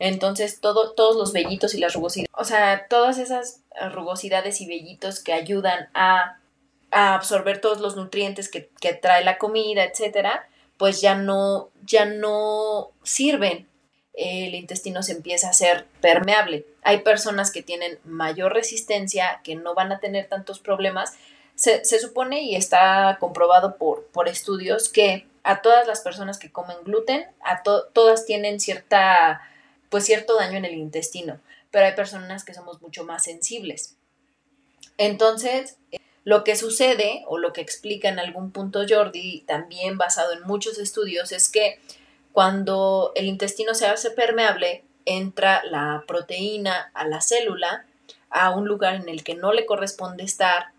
[0.00, 3.60] Entonces, todo, todos los vellitos y las rugosidades, o sea, todas esas
[3.92, 6.40] rugosidades y vellitos que ayudan a,
[6.92, 12.90] absorber todos los nutrientes que, que, trae la comida, etcétera, pues ya no, ya no
[13.02, 13.66] sirven
[14.14, 16.66] el intestino se empieza a hacer permeable.
[16.82, 21.14] Hay personas que tienen mayor resistencia, que no van a tener tantos problemas.
[21.54, 26.76] Se, supone y está comprobado por, por, estudios que a todas las personas que comen
[26.84, 29.42] gluten, a todas tienen cierta,
[29.88, 33.96] pues cierto daño en el intestino, pero hay personas que somos mucho más sensibles.
[34.98, 35.78] Entonces,
[36.24, 40.78] lo que sucede, o lo que explica en algún punto Jordi, también basado en muchos
[40.78, 41.80] estudios, es que
[42.32, 47.86] cuando el intestino se hace permeable, entra la proteína a la célula,
[48.30, 50.72] a un lugar en el que no le corresponde estar,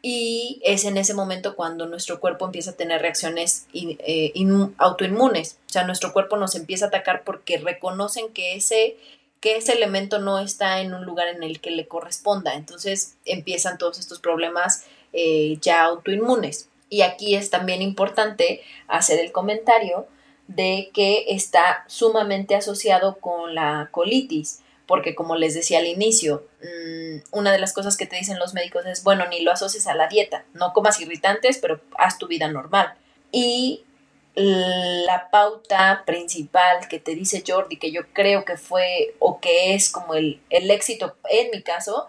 [0.00, 4.32] y es en ese momento cuando nuestro cuerpo empieza a tener reacciones eh,
[4.78, 5.58] autoinmunes.
[5.66, 8.96] O sea, nuestro cuerpo nos empieza a atacar porque reconocen que ese,
[9.40, 12.54] que ese elemento no está en un lugar en el que le corresponda.
[12.54, 16.68] Entonces empiezan todos estos problemas eh, ya autoinmunes.
[16.90, 20.06] Y aquí es también importante hacer el comentario
[20.48, 27.18] de que está sumamente asociado con la colitis, porque como les decía al inicio, mm,
[27.32, 29.94] una de las cosas que te dicen los médicos es, bueno, ni lo asocies a
[29.94, 32.94] la dieta, no comas irritantes, pero haz tu vida normal.
[33.30, 33.84] Y
[34.40, 39.90] la pauta principal que te dice Jordi, que yo creo que fue o que es
[39.90, 42.08] como el, éxito en mi caso,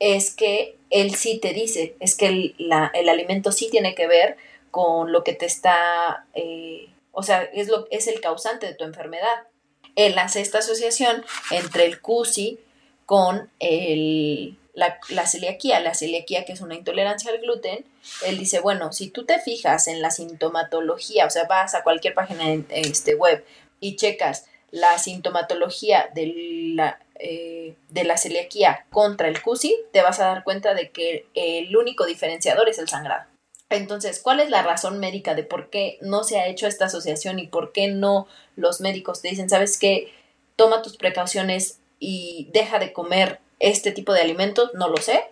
[0.00, 2.56] es que él sí te dice, es que el,
[2.94, 4.36] el alimento sí tiene que ver
[4.72, 8.84] con lo que te está, eh, o sea, es, lo, es el causante de tu
[8.84, 9.46] enfermedad.
[9.94, 12.58] Él hace esta asociación entre el CUSI
[13.06, 17.84] con el, la, la, celiaquía, la celiaquía que es una intolerancia al gluten,
[18.24, 22.14] él dice, bueno, si tú te fijas en la sintomatología, o sea, vas a cualquier
[22.14, 23.44] página este, web
[23.80, 30.20] y checas la sintomatología de la, eh, de la celiaquía contra el CUSI, te vas
[30.20, 33.24] a dar cuenta de que el único diferenciador es el sangrado.
[33.70, 37.38] Entonces, ¿cuál es la razón médica de por qué no se ha hecho esta asociación
[37.38, 38.26] y por qué no
[38.56, 40.12] los médicos te dicen, sabes qué,
[40.56, 45.22] toma tus precauciones y deja de comer este tipo de alimentos, no lo sé.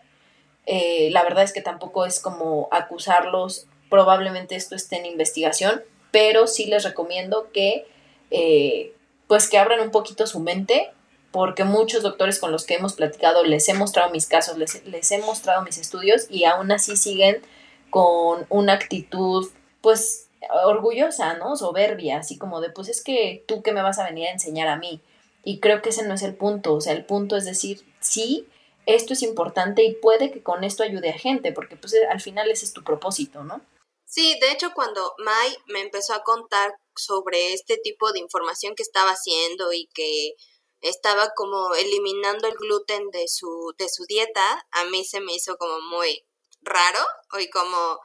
[0.66, 6.46] Eh, la verdad es que tampoco es como acusarlos, probablemente esto esté en investigación, pero
[6.46, 7.86] sí les recomiendo que
[8.30, 8.92] eh,
[9.28, 10.90] pues que abran un poquito su mente,
[11.30, 15.10] porque muchos doctores con los que hemos platicado les he mostrado mis casos, les, les
[15.10, 17.42] he mostrado mis estudios y aún así siguen
[17.90, 19.48] con una actitud
[19.80, 20.28] pues
[20.64, 21.56] orgullosa, ¿no?
[21.56, 24.68] Soberbia, así como de pues es que tú que me vas a venir a enseñar
[24.68, 25.00] a mí.
[25.44, 28.48] Y creo que ese no es el punto, o sea, el punto es decir, sí,
[28.86, 32.50] esto es importante y puede que con esto ayude a gente, porque pues al final
[32.50, 33.60] ese es tu propósito, ¿no?
[34.04, 38.84] Sí, de hecho cuando Mai me empezó a contar sobre este tipo de información que
[38.84, 40.34] estaba haciendo y que
[40.80, 45.56] estaba como eliminando el gluten de su, de su dieta, a mí se me hizo
[45.56, 46.24] como muy
[46.62, 47.00] raro
[47.40, 47.98] y como,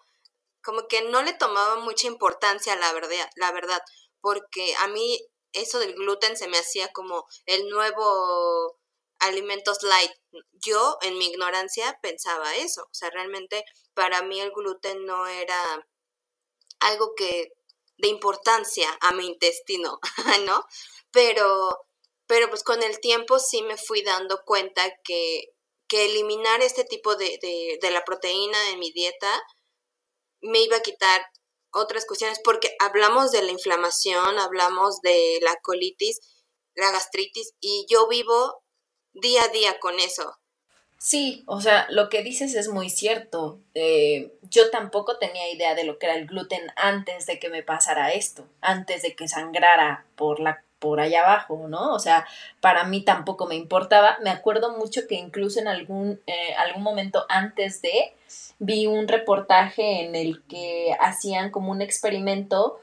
[0.64, 3.82] como que no le tomaba mucha importancia la verdad, la verdad,
[4.20, 5.20] porque a mí
[5.54, 8.81] eso del gluten se me hacía como el nuevo
[9.22, 10.12] alimentos light.
[10.54, 12.84] Yo, en mi ignorancia, pensaba eso.
[12.84, 15.88] O sea, realmente para mí el gluten no era
[16.80, 17.54] algo que
[17.98, 20.00] de importancia a mi intestino,
[20.46, 20.66] ¿no?
[21.12, 21.88] Pero,
[22.28, 25.54] pero pues con el tiempo sí me fui dando cuenta que,
[25.88, 29.32] que eliminar este tipo de, de, de la proteína de mi dieta
[30.42, 31.22] me iba a quitar
[31.74, 36.20] otras cuestiones, porque hablamos de la inflamación, hablamos de la colitis,
[36.76, 38.64] la gastritis, y yo vivo
[39.14, 40.38] día a día con eso.
[40.98, 43.60] Sí, o sea, lo que dices es muy cierto.
[43.74, 47.64] Eh, yo tampoco tenía idea de lo que era el gluten antes de que me
[47.64, 51.94] pasara esto, antes de que sangrara por la por allá abajo, ¿no?
[51.94, 52.26] O sea,
[52.60, 54.18] para mí tampoco me importaba.
[54.24, 58.14] Me acuerdo mucho que incluso en algún, eh, algún momento antes de,
[58.58, 62.82] vi un reportaje en el que hacían como un experimento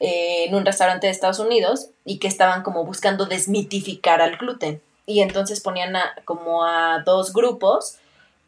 [0.00, 4.82] eh, en un restaurante de Estados Unidos y que estaban como buscando desmitificar al gluten.
[5.08, 7.98] Y entonces ponían a, como a dos grupos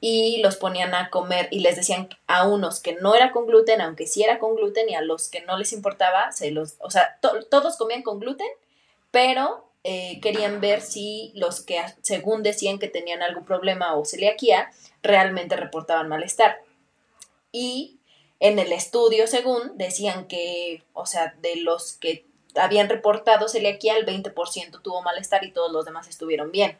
[0.02, 3.80] y los ponían a comer y les decían a unos que no era con gluten,
[3.80, 6.90] aunque sí era con gluten, y a los que no les importaba, se los, o
[6.90, 7.18] sea,
[7.50, 8.46] todos comían con gluten,
[9.10, 14.70] pero eh, querían ver si los que según decían que tenían algún problema o celiaquía
[15.02, 16.62] realmente reportaban malestar.
[17.52, 17.96] Y
[18.38, 24.06] en el estudio, según, decían que, o sea, de los que habían reportado celiaquía, el
[24.06, 26.78] 20% tuvo malestar y todos los demás estuvieron bien.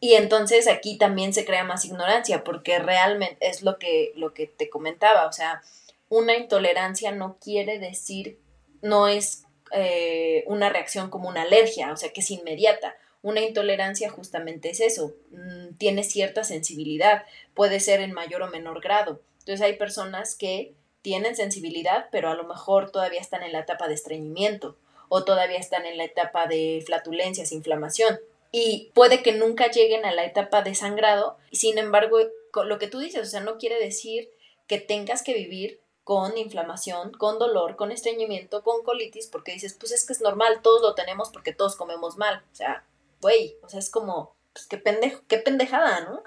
[0.00, 4.48] Y entonces aquí también se crea más ignorancia, porque realmente es lo que, lo que
[4.48, 5.62] te comentaba, o sea,
[6.08, 8.38] una intolerancia no quiere decir,
[8.82, 12.96] no es eh, una reacción como una alergia, o sea, que es inmediata.
[13.22, 18.82] Una intolerancia justamente es eso, mm, tiene cierta sensibilidad, puede ser en mayor o menor
[18.82, 19.22] grado.
[19.38, 23.88] Entonces hay personas que tienen sensibilidad, pero a lo mejor todavía están en la etapa
[23.88, 24.76] de estreñimiento
[25.08, 28.18] o todavía están en la etapa de flatulencias, inflamación.
[28.50, 32.18] Y puede que nunca lleguen a la etapa de sangrado, sin embargo,
[32.64, 34.30] lo que tú dices, o sea, no quiere decir
[34.66, 39.92] que tengas que vivir con inflamación, con dolor, con estreñimiento, con colitis, porque dices, pues
[39.92, 42.42] es que es normal, todos lo tenemos porque todos comemos mal.
[42.52, 42.84] O sea,
[43.20, 46.22] güey, o sea, es como, pues qué, pendejo, qué pendejada, ¿no?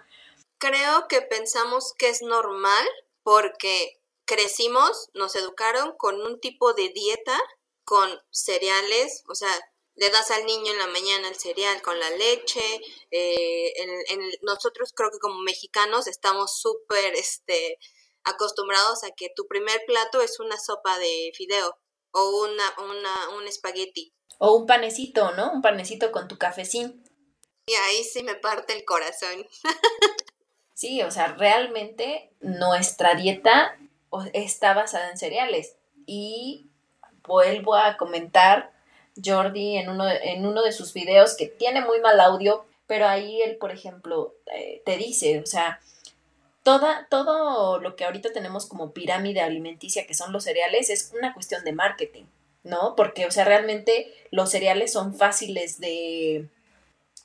[0.57, 2.85] Creo que pensamos que es normal
[3.23, 7.39] porque crecimos, nos educaron con un tipo de dieta,
[7.83, 9.51] con cereales, o sea,
[9.95, 12.81] le das al niño en la mañana el cereal con la leche.
[13.11, 17.77] Eh, en, nosotros creo que como mexicanos estamos súper, este,
[18.23, 21.77] acostumbrados a que tu primer plato es una sopa de fideo
[22.11, 24.13] o una, una, un espagueti.
[24.37, 25.53] O un panecito, ¿no?
[25.53, 27.03] Un panecito con tu cafecín.
[27.67, 29.47] Y ahí sí me parte el corazón.
[30.73, 33.77] sí, o sea, realmente nuestra dieta
[34.33, 36.67] está basada en cereales y
[37.27, 38.71] vuelvo a comentar,
[39.23, 43.41] Jordi en uno, en uno de sus videos que tiene muy mal audio, pero ahí
[43.41, 45.79] él, por ejemplo, eh, te dice, o sea,
[46.63, 51.33] toda, todo lo que ahorita tenemos como pirámide alimenticia, que son los cereales, es una
[51.33, 52.25] cuestión de marketing,
[52.63, 52.95] ¿no?
[52.95, 56.49] Porque, o sea, realmente los cereales son fáciles de,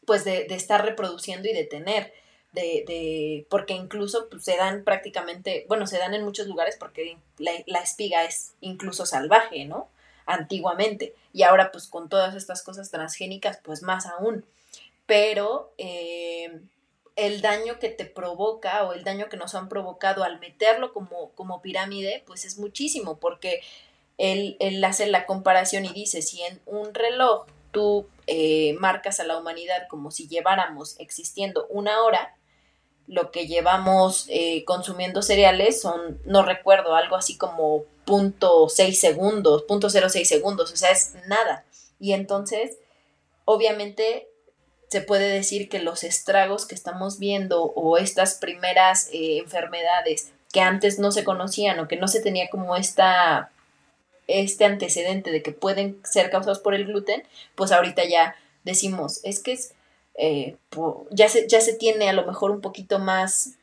[0.06, 2.12] pues, de, de estar reproduciendo y de tener
[2.52, 7.16] de, de porque incluso pues, se dan prácticamente, bueno, se dan en muchos lugares porque
[7.38, 9.88] la, la, espiga es incluso salvaje, ¿no?
[10.26, 11.14] Antiguamente.
[11.32, 14.44] Y ahora pues con todas estas cosas transgénicas, pues más aún.
[15.06, 16.60] Pero eh,
[17.16, 21.30] el daño que te provoca o el daño que nos han provocado al meterlo como,
[21.32, 23.60] como pirámide, pues es muchísimo, porque
[24.18, 29.24] él, él hace la comparación y dice, si en un reloj tú eh, marcas a
[29.24, 32.34] la humanidad como si lleváramos existiendo una hora,
[33.10, 39.64] lo que llevamos eh, consumiendo cereales son, no recuerdo, algo así como punto seis segundos,
[39.64, 41.64] punto cero seis segundos, o sea, es nada.
[41.98, 42.78] Y entonces,
[43.44, 44.28] obviamente,
[44.88, 50.60] se puede decir que los estragos que estamos viendo o estas primeras eh, enfermedades que
[50.60, 53.50] antes no se conocían o que no se tenía como esta,
[54.28, 57.24] este antecedente de que pueden ser causados por el gluten,
[57.56, 59.74] pues ahorita ya decimos, es que es
[60.14, 60.56] eh,
[61.10, 63.56] ya, se, ya se tiene a lo mejor un poquito más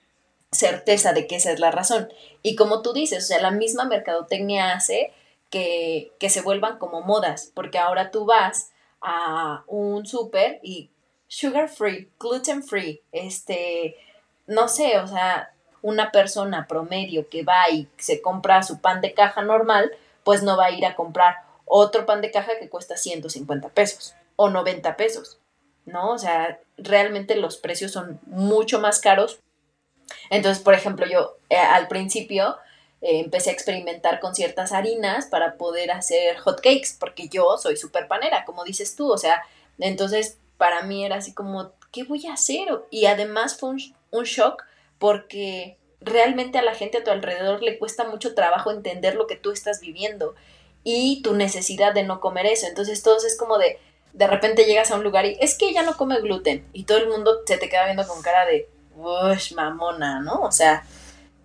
[0.51, 2.11] certeza de que esa es la razón.
[2.41, 5.11] Y como tú dices, o sea, la misma mercadotecnia hace
[5.49, 8.71] que, que se vuelvan como modas, porque ahora tú vas
[9.01, 10.89] a un súper y
[11.27, 13.95] sugar free, gluten free, este,
[14.47, 19.13] no sé, o sea, una persona promedio que va y se compra su pan de
[19.13, 19.91] caja normal,
[20.23, 21.35] pues no va a ir a comprar
[21.65, 25.39] otro pan de caja que cuesta 150 pesos o 90 pesos.
[25.87, 26.11] ¿No?
[26.11, 29.39] O sea, realmente los precios son mucho más caros.
[30.29, 32.57] Entonces, por ejemplo, yo eh, al principio
[33.01, 37.77] eh, empecé a experimentar con ciertas harinas para poder hacer hot cakes, porque yo soy
[37.77, 39.41] súper panera, como dices tú, o sea,
[39.79, 42.67] entonces para mí era así como, ¿qué voy a hacer?
[42.91, 44.63] Y además fue un, un shock
[44.99, 49.35] porque realmente a la gente a tu alrededor le cuesta mucho trabajo entender lo que
[49.35, 50.35] tú estás viviendo
[50.83, 52.65] y tu necesidad de no comer eso.
[52.65, 53.77] Entonces, todo es como de,
[54.17, 56.97] de repente llegas a un lugar y es que ella no come gluten y todo
[56.97, 60.41] el mundo se te queda viendo con cara de, uff, mamona, ¿no?
[60.41, 60.83] O sea,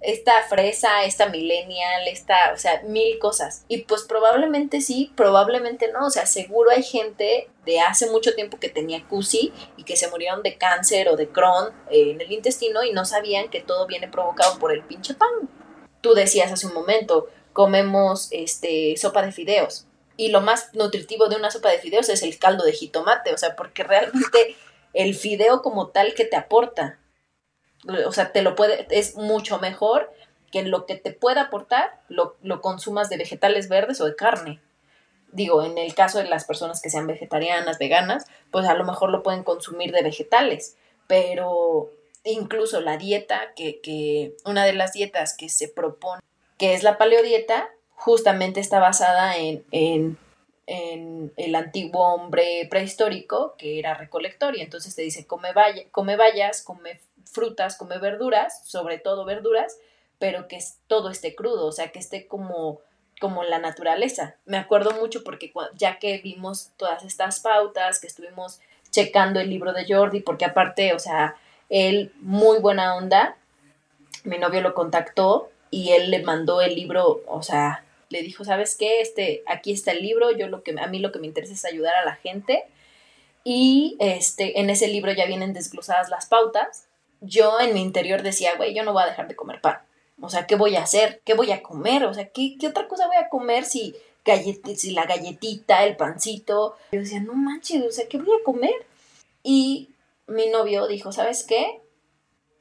[0.00, 3.64] esta fresa, esta millennial, esta, o sea, mil cosas.
[3.68, 6.06] Y pues probablemente sí, probablemente no.
[6.06, 10.08] O sea, seguro hay gente de hace mucho tiempo que tenía CUSI y que se
[10.08, 13.86] murieron de cáncer o de Crohn eh, en el intestino y no sabían que todo
[13.86, 15.28] viene provocado por el pinche pan.
[16.00, 19.86] Tú decías hace un momento, comemos este sopa de fideos
[20.22, 23.38] y lo más nutritivo de una sopa de fideos es el caldo de jitomate, o
[23.38, 24.54] sea, porque realmente
[24.92, 27.00] el fideo como tal que te aporta,
[28.06, 30.12] o sea, te lo puede, es mucho mejor
[30.52, 34.62] que lo que te pueda aportar lo, lo consumas de vegetales verdes o de carne.
[35.32, 39.10] Digo, en el caso de las personas que sean vegetarianas, veganas, pues a lo mejor
[39.10, 40.76] lo pueden consumir de vegetales,
[41.08, 41.90] pero
[42.22, 46.22] incluso la dieta, que, que una de las dietas que se propone,
[46.58, 47.70] que es la paleodieta,
[48.02, 50.18] justamente está basada en, en,
[51.36, 56.62] el antiguo hombre prehistórico que era recolector y entonces te dice come, vaya, come bayas,
[56.62, 59.78] come frutas, come verduras, sobre todo verduras,
[60.18, 62.80] pero que todo esté crudo, o sea, que esté como
[63.20, 64.34] como la naturaleza.
[64.46, 68.58] Me acuerdo mucho porque ya que vimos todas estas pautas, que estuvimos
[68.90, 71.36] checando el libro de Jordi, porque aparte, o sea,
[71.68, 73.36] él muy buena onda,
[74.24, 78.76] mi novio lo contactó y él le mandó el libro, o sea, le dijo, ¿sabes
[78.76, 79.00] qué?
[79.00, 81.64] Este, aquí está el libro, yo lo que, a mí lo que me interesa es
[81.64, 82.64] ayudar a la gente.
[83.42, 86.84] Y este, en ese libro ya vienen desglosadas las pautas.
[87.20, 89.78] Yo en mi interior decía, güey, yo no voy a dejar de comer pan.
[90.20, 91.20] O sea, ¿qué voy a hacer?
[91.24, 92.04] ¿Qué voy a comer?
[92.04, 93.96] O sea, ¿qué, qué otra cosa voy a comer si,
[94.76, 96.76] si la galletita, el pancito?
[96.92, 98.74] Yo decía, no manches, o sea, ¿qué voy a comer?
[99.42, 99.88] Y
[100.26, 101.80] mi novio dijo, ¿sabes qué?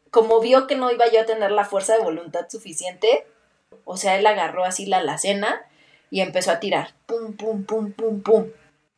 [0.09, 3.27] Como vio que no iba yo a tener la fuerza de voluntad suficiente,
[3.85, 5.65] o sea, él agarró así la alacena
[6.09, 6.93] y empezó a tirar.
[7.05, 8.47] Pum, pum, pum, pum, pum.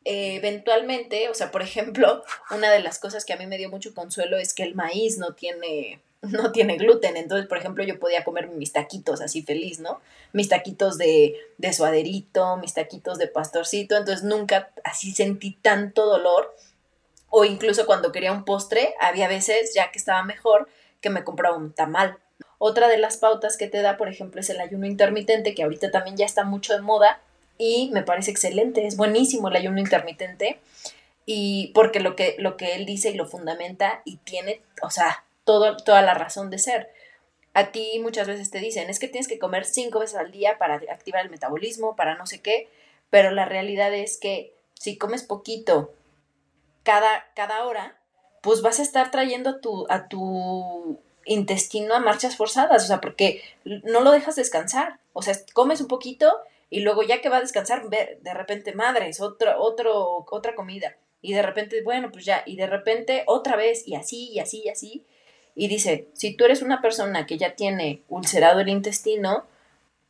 [0.04, 3.70] Eh, eventualmente, o sea, por ejemplo, una de las cosas que a mí me dio
[3.70, 7.16] mucho consuelo es que el maíz no tiene, no tiene gluten.
[7.16, 10.00] Entonces, por ejemplo, yo podía comer mis taquitos así feliz, ¿no?
[10.32, 13.96] Mis taquitos de, de suaderito, mis taquitos de pastorcito.
[13.96, 16.54] Entonces, nunca así sentí tanto dolor.
[17.30, 20.68] O incluso cuando quería un postre, había veces, ya que estaba mejor,
[21.00, 22.18] que me compraba un tamal.
[22.58, 25.90] Otra de las pautas que te da, por ejemplo, es el ayuno intermitente, que ahorita
[25.90, 27.20] también ya está mucho de moda
[27.58, 30.58] y me parece excelente, es buenísimo el ayuno intermitente
[31.26, 35.24] y porque lo que, lo que él dice y lo fundamenta y tiene, o sea,
[35.44, 36.90] todo, toda la razón de ser.
[37.54, 40.58] A ti muchas veces te dicen, es que tienes que comer cinco veces al día
[40.58, 42.68] para activar el metabolismo, para no sé qué,
[43.10, 45.94] pero la realidad es que si comes poquito
[46.82, 47.96] cada, cada hora,
[48.42, 53.00] pues vas a estar trayendo a tu, a tu intestino a marchas forzadas, o sea,
[53.00, 56.32] porque no lo dejas descansar, o sea, comes un poquito
[56.70, 61.32] y luego ya que va a descansar, de repente, madres, otro, otro, otra comida, y
[61.32, 64.68] de repente, bueno, pues ya, y de repente otra vez, y así, y así, y
[64.68, 65.04] así,
[65.54, 69.46] y dice, si tú eres una persona que ya tiene ulcerado el intestino,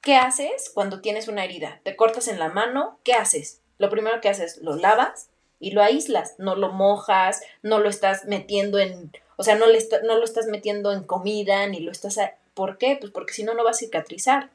[0.01, 1.81] ¿qué haces cuando tienes una herida?
[1.85, 3.61] Te cortas en la mano, ¿qué haces?
[3.79, 5.29] Lo primero que haces, lo lavas
[5.61, 9.79] y lo aíslas, no lo mojas, no lo estás metiendo en, o sea, no, le
[10.05, 12.19] no lo estás metiendo en comida, ni lo estás...
[12.55, 12.97] ¿Por qué?
[13.01, 14.51] Pues porque si no, no va a cicatrizar.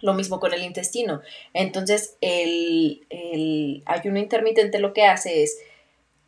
[0.00, 1.22] Lo mismo con el intestino.
[1.54, 5.58] Entonces, el, el ayuno intermitente lo que hace es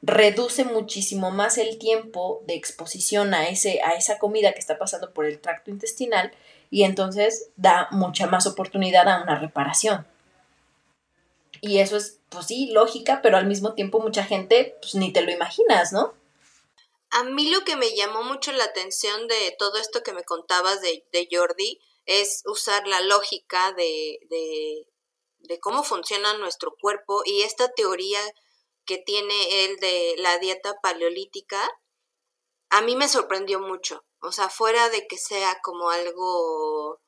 [0.06, 5.12] reduce muchísimo más el tiempo de exposición a, ese, a esa comida que está pasando
[5.12, 6.30] por el tracto intestinal
[6.70, 10.06] y entonces da mucha más oportunidad a una reparación.
[11.62, 15.22] Y eso es, pues sí, lógica, pero al mismo tiempo mucha gente, pues ni te
[15.22, 16.12] lo imaginas, ¿no?
[17.14, 20.80] A mí lo que me llamó mucho la atención de todo esto que me contabas
[20.80, 24.88] de, de Jordi es usar la lógica de, de,
[25.38, 28.20] de cómo funciona nuestro cuerpo y esta teoría
[28.84, 31.70] que tiene él de la dieta paleolítica,
[32.70, 34.04] a mí me sorprendió mucho.
[34.20, 37.00] O sea, fuera de que sea como algo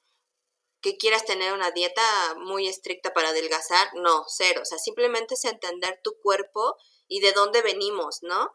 [0.80, 4.61] que quieras tener una dieta muy estricta para adelgazar, no, cero.
[4.62, 6.76] O sea, simplemente es entender tu cuerpo
[7.09, 8.52] y de dónde venimos, ¿no?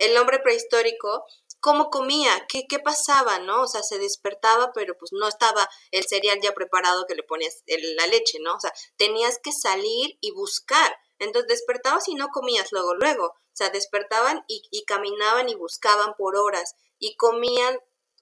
[0.00, 1.26] El hombre prehistórico,
[1.60, 2.46] ¿cómo comía?
[2.48, 3.64] ¿Qué, qué pasaba, no?
[3.64, 7.62] O sea, se despertaba, pero pues no estaba el cereal ya preparado que le ponías
[7.66, 8.54] la leche, ¿no?
[8.56, 10.96] O sea, tenías que salir y buscar.
[11.18, 13.26] Entonces despertabas y no comías luego, luego.
[13.26, 17.78] O sea, despertaban y, y caminaban y buscaban por horas y comían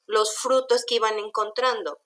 [0.06, 2.00] los frutos que iban encontrando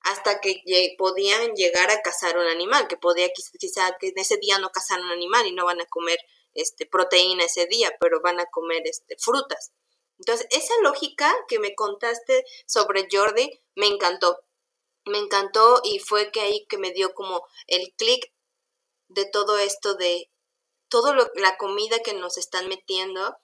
[0.00, 0.60] hasta que
[0.98, 3.28] podían llegar a cazar un animal, que podía
[3.60, 6.18] quizá que en ese día no cazar un animal y no van a comer
[6.60, 9.72] este proteína ese día, pero van a comer este frutas.
[10.18, 14.40] Entonces, esa lógica que me contaste sobre Jordi me encantó.
[15.04, 18.32] Me encantó y fue que ahí que me dio como el clic
[19.08, 20.30] de todo esto de
[20.88, 23.36] todo la comida que nos están metiendo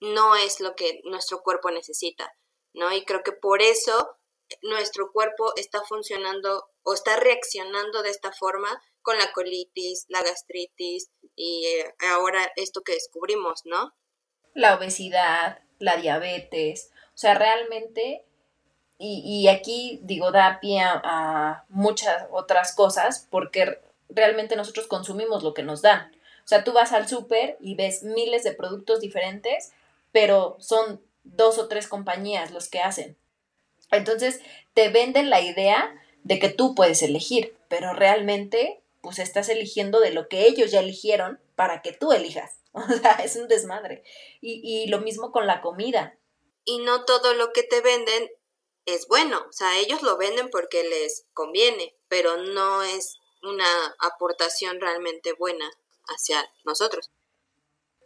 [0.00, 2.32] no es lo que nuestro cuerpo necesita,
[2.72, 2.92] ¿no?
[2.92, 4.16] Y creo que por eso
[4.62, 8.68] nuestro cuerpo está funcionando o está reaccionando de esta forma
[9.02, 13.92] con la colitis, la gastritis y eh, ahora esto que descubrimos, ¿no?
[14.54, 18.24] La obesidad, la diabetes, o sea, realmente,
[18.98, 25.54] y, y aquí digo, da pie a muchas otras cosas porque realmente nosotros consumimos lo
[25.54, 26.12] que nos dan.
[26.44, 29.72] O sea, tú vas al súper y ves miles de productos diferentes,
[30.10, 33.16] pero son dos o tres compañías los que hacen.
[33.90, 34.40] Entonces,
[34.74, 35.94] te venden la idea
[36.24, 40.80] de que tú puedes elegir, pero realmente, pues estás eligiendo de lo que ellos ya
[40.80, 42.58] eligieron para que tú elijas.
[42.74, 44.02] O sea, es un desmadre.
[44.40, 46.16] Y, y lo mismo con la comida.
[46.64, 48.30] Y no todo lo que te venden
[48.86, 49.44] es bueno.
[49.46, 55.70] O sea, ellos lo venden porque les conviene, pero no es una aportación realmente buena
[56.06, 57.10] hacia nosotros.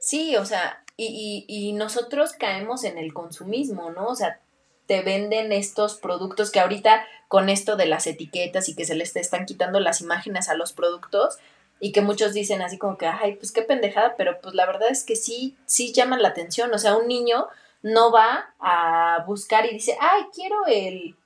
[0.01, 4.07] Sí, o sea, y, y, y, nosotros caemos en el consumismo, ¿no?
[4.09, 4.41] O sea,
[4.87, 9.14] te venden estos productos que ahorita con esto de las etiquetas y que se les
[9.16, 11.39] están quitando las imágenes a los productos
[11.80, 14.91] y que muchos dicen así como que, ay, pues qué pendejada, pero pues la verdad
[14.91, 17.49] es que sí, sí llaman la atención, o sea, un niño
[17.82, 21.16] no va a buscar y dice, ay, quiero el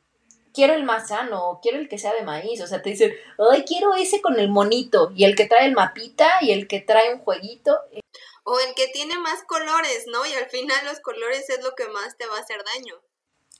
[0.52, 3.12] quiero el más sano, quiero el que sea de maíz, o sea, te dicen,
[3.52, 6.80] ay, quiero ese con el monito, y el que trae el mapita, y el que
[6.80, 7.78] trae un jueguito.
[8.42, 10.26] O el que tiene más colores, ¿no?
[10.26, 13.00] Y al final los colores es lo que más te va a hacer daño.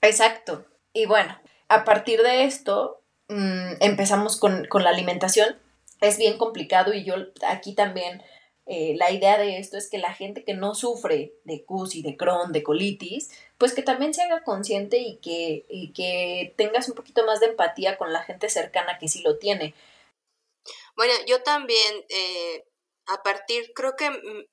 [0.01, 0.67] Exacto.
[0.93, 1.39] Y bueno,
[1.69, 5.61] a partir de esto, mmm, empezamos con, con la alimentación.
[6.01, 7.15] Es bien complicado y yo
[7.47, 8.23] aquí también
[8.73, 12.03] eh, la idea de esto es que la gente que no sufre de CUS y
[12.03, 16.89] de Crohn, de colitis, pues que también se haga consciente y que, y que tengas
[16.89, 19.75] un poquito más de empatía con la gente cercana que sí lo tiene.
[20.95, 22.65] Bueno, yo también, eh,
[23.07, 24.09] a partir, creo que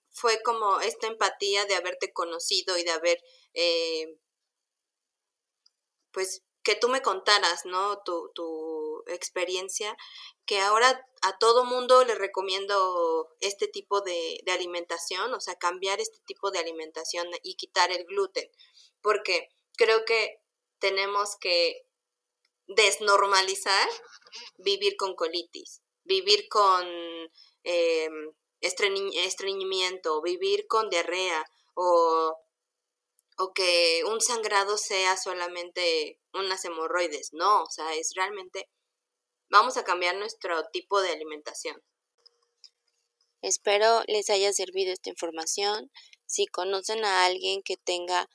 [0.10, 3.24] fue como esta empatía de haberte conocido y de haber,
[3.54, 4.18] eh,
[6.18, 8.00] pues, que tú me contaras, ¿no?
[8.00, 9.96] Tu, experiencia,
[10.48, 16.18] que ahora a todo mundo le recomiendo este tipo de, alimentación, o sea, cambiar este
[16.26, 18.50] tipo de alimentación y quitar el gluten,
[19.04, 20.42] porque creo que
[20.80, 21.86] tenemos que
[22.66, 23.88] desnormalizar
[24.58, 26.84] vivir con colitis, vivir con
[27.64, 28.10] eh,
[28.60, 31.46] estreñimiento, vivir con diarrea
[31.76, 32.36] o
[33.38, 38.70] o que un sangrado sea solamente unas hemorroides, no, o sea, es realmente,
[39.50, 41.82] vamos a cambiar nuestro tipo de alimentación.
[43.42, 45.92] Espero les haya servido esta información.
[46.26, 48.28] Si conocen a alguien que tenga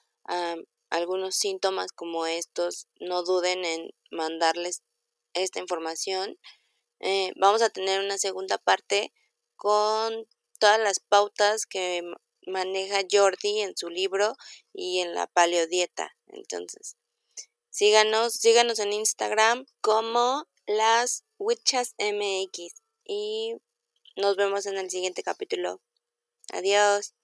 [0.91, 4.83] algunos síntomas como estos, no duden en mandarles
[5.35, 6.39] esta información.
[7.01, 9.13] Eh, vamos a tener una segunda parte
[9.57, 10.29] con
[10.61, 12.03] todas las pautas que
[12.47, 14.37] maneja Jordi en su libro
[14.73, 16.15] y en la paleodieta.
[16.29, 16.97] Entonces,
[17.71, 22.75] síganos, síganos en Instagram como las Witches MX
[23.05, 23.57] y
[24.17, 25.81] nos vemos en el siguiente capítulo.
[26.53, 27.15] Adiós.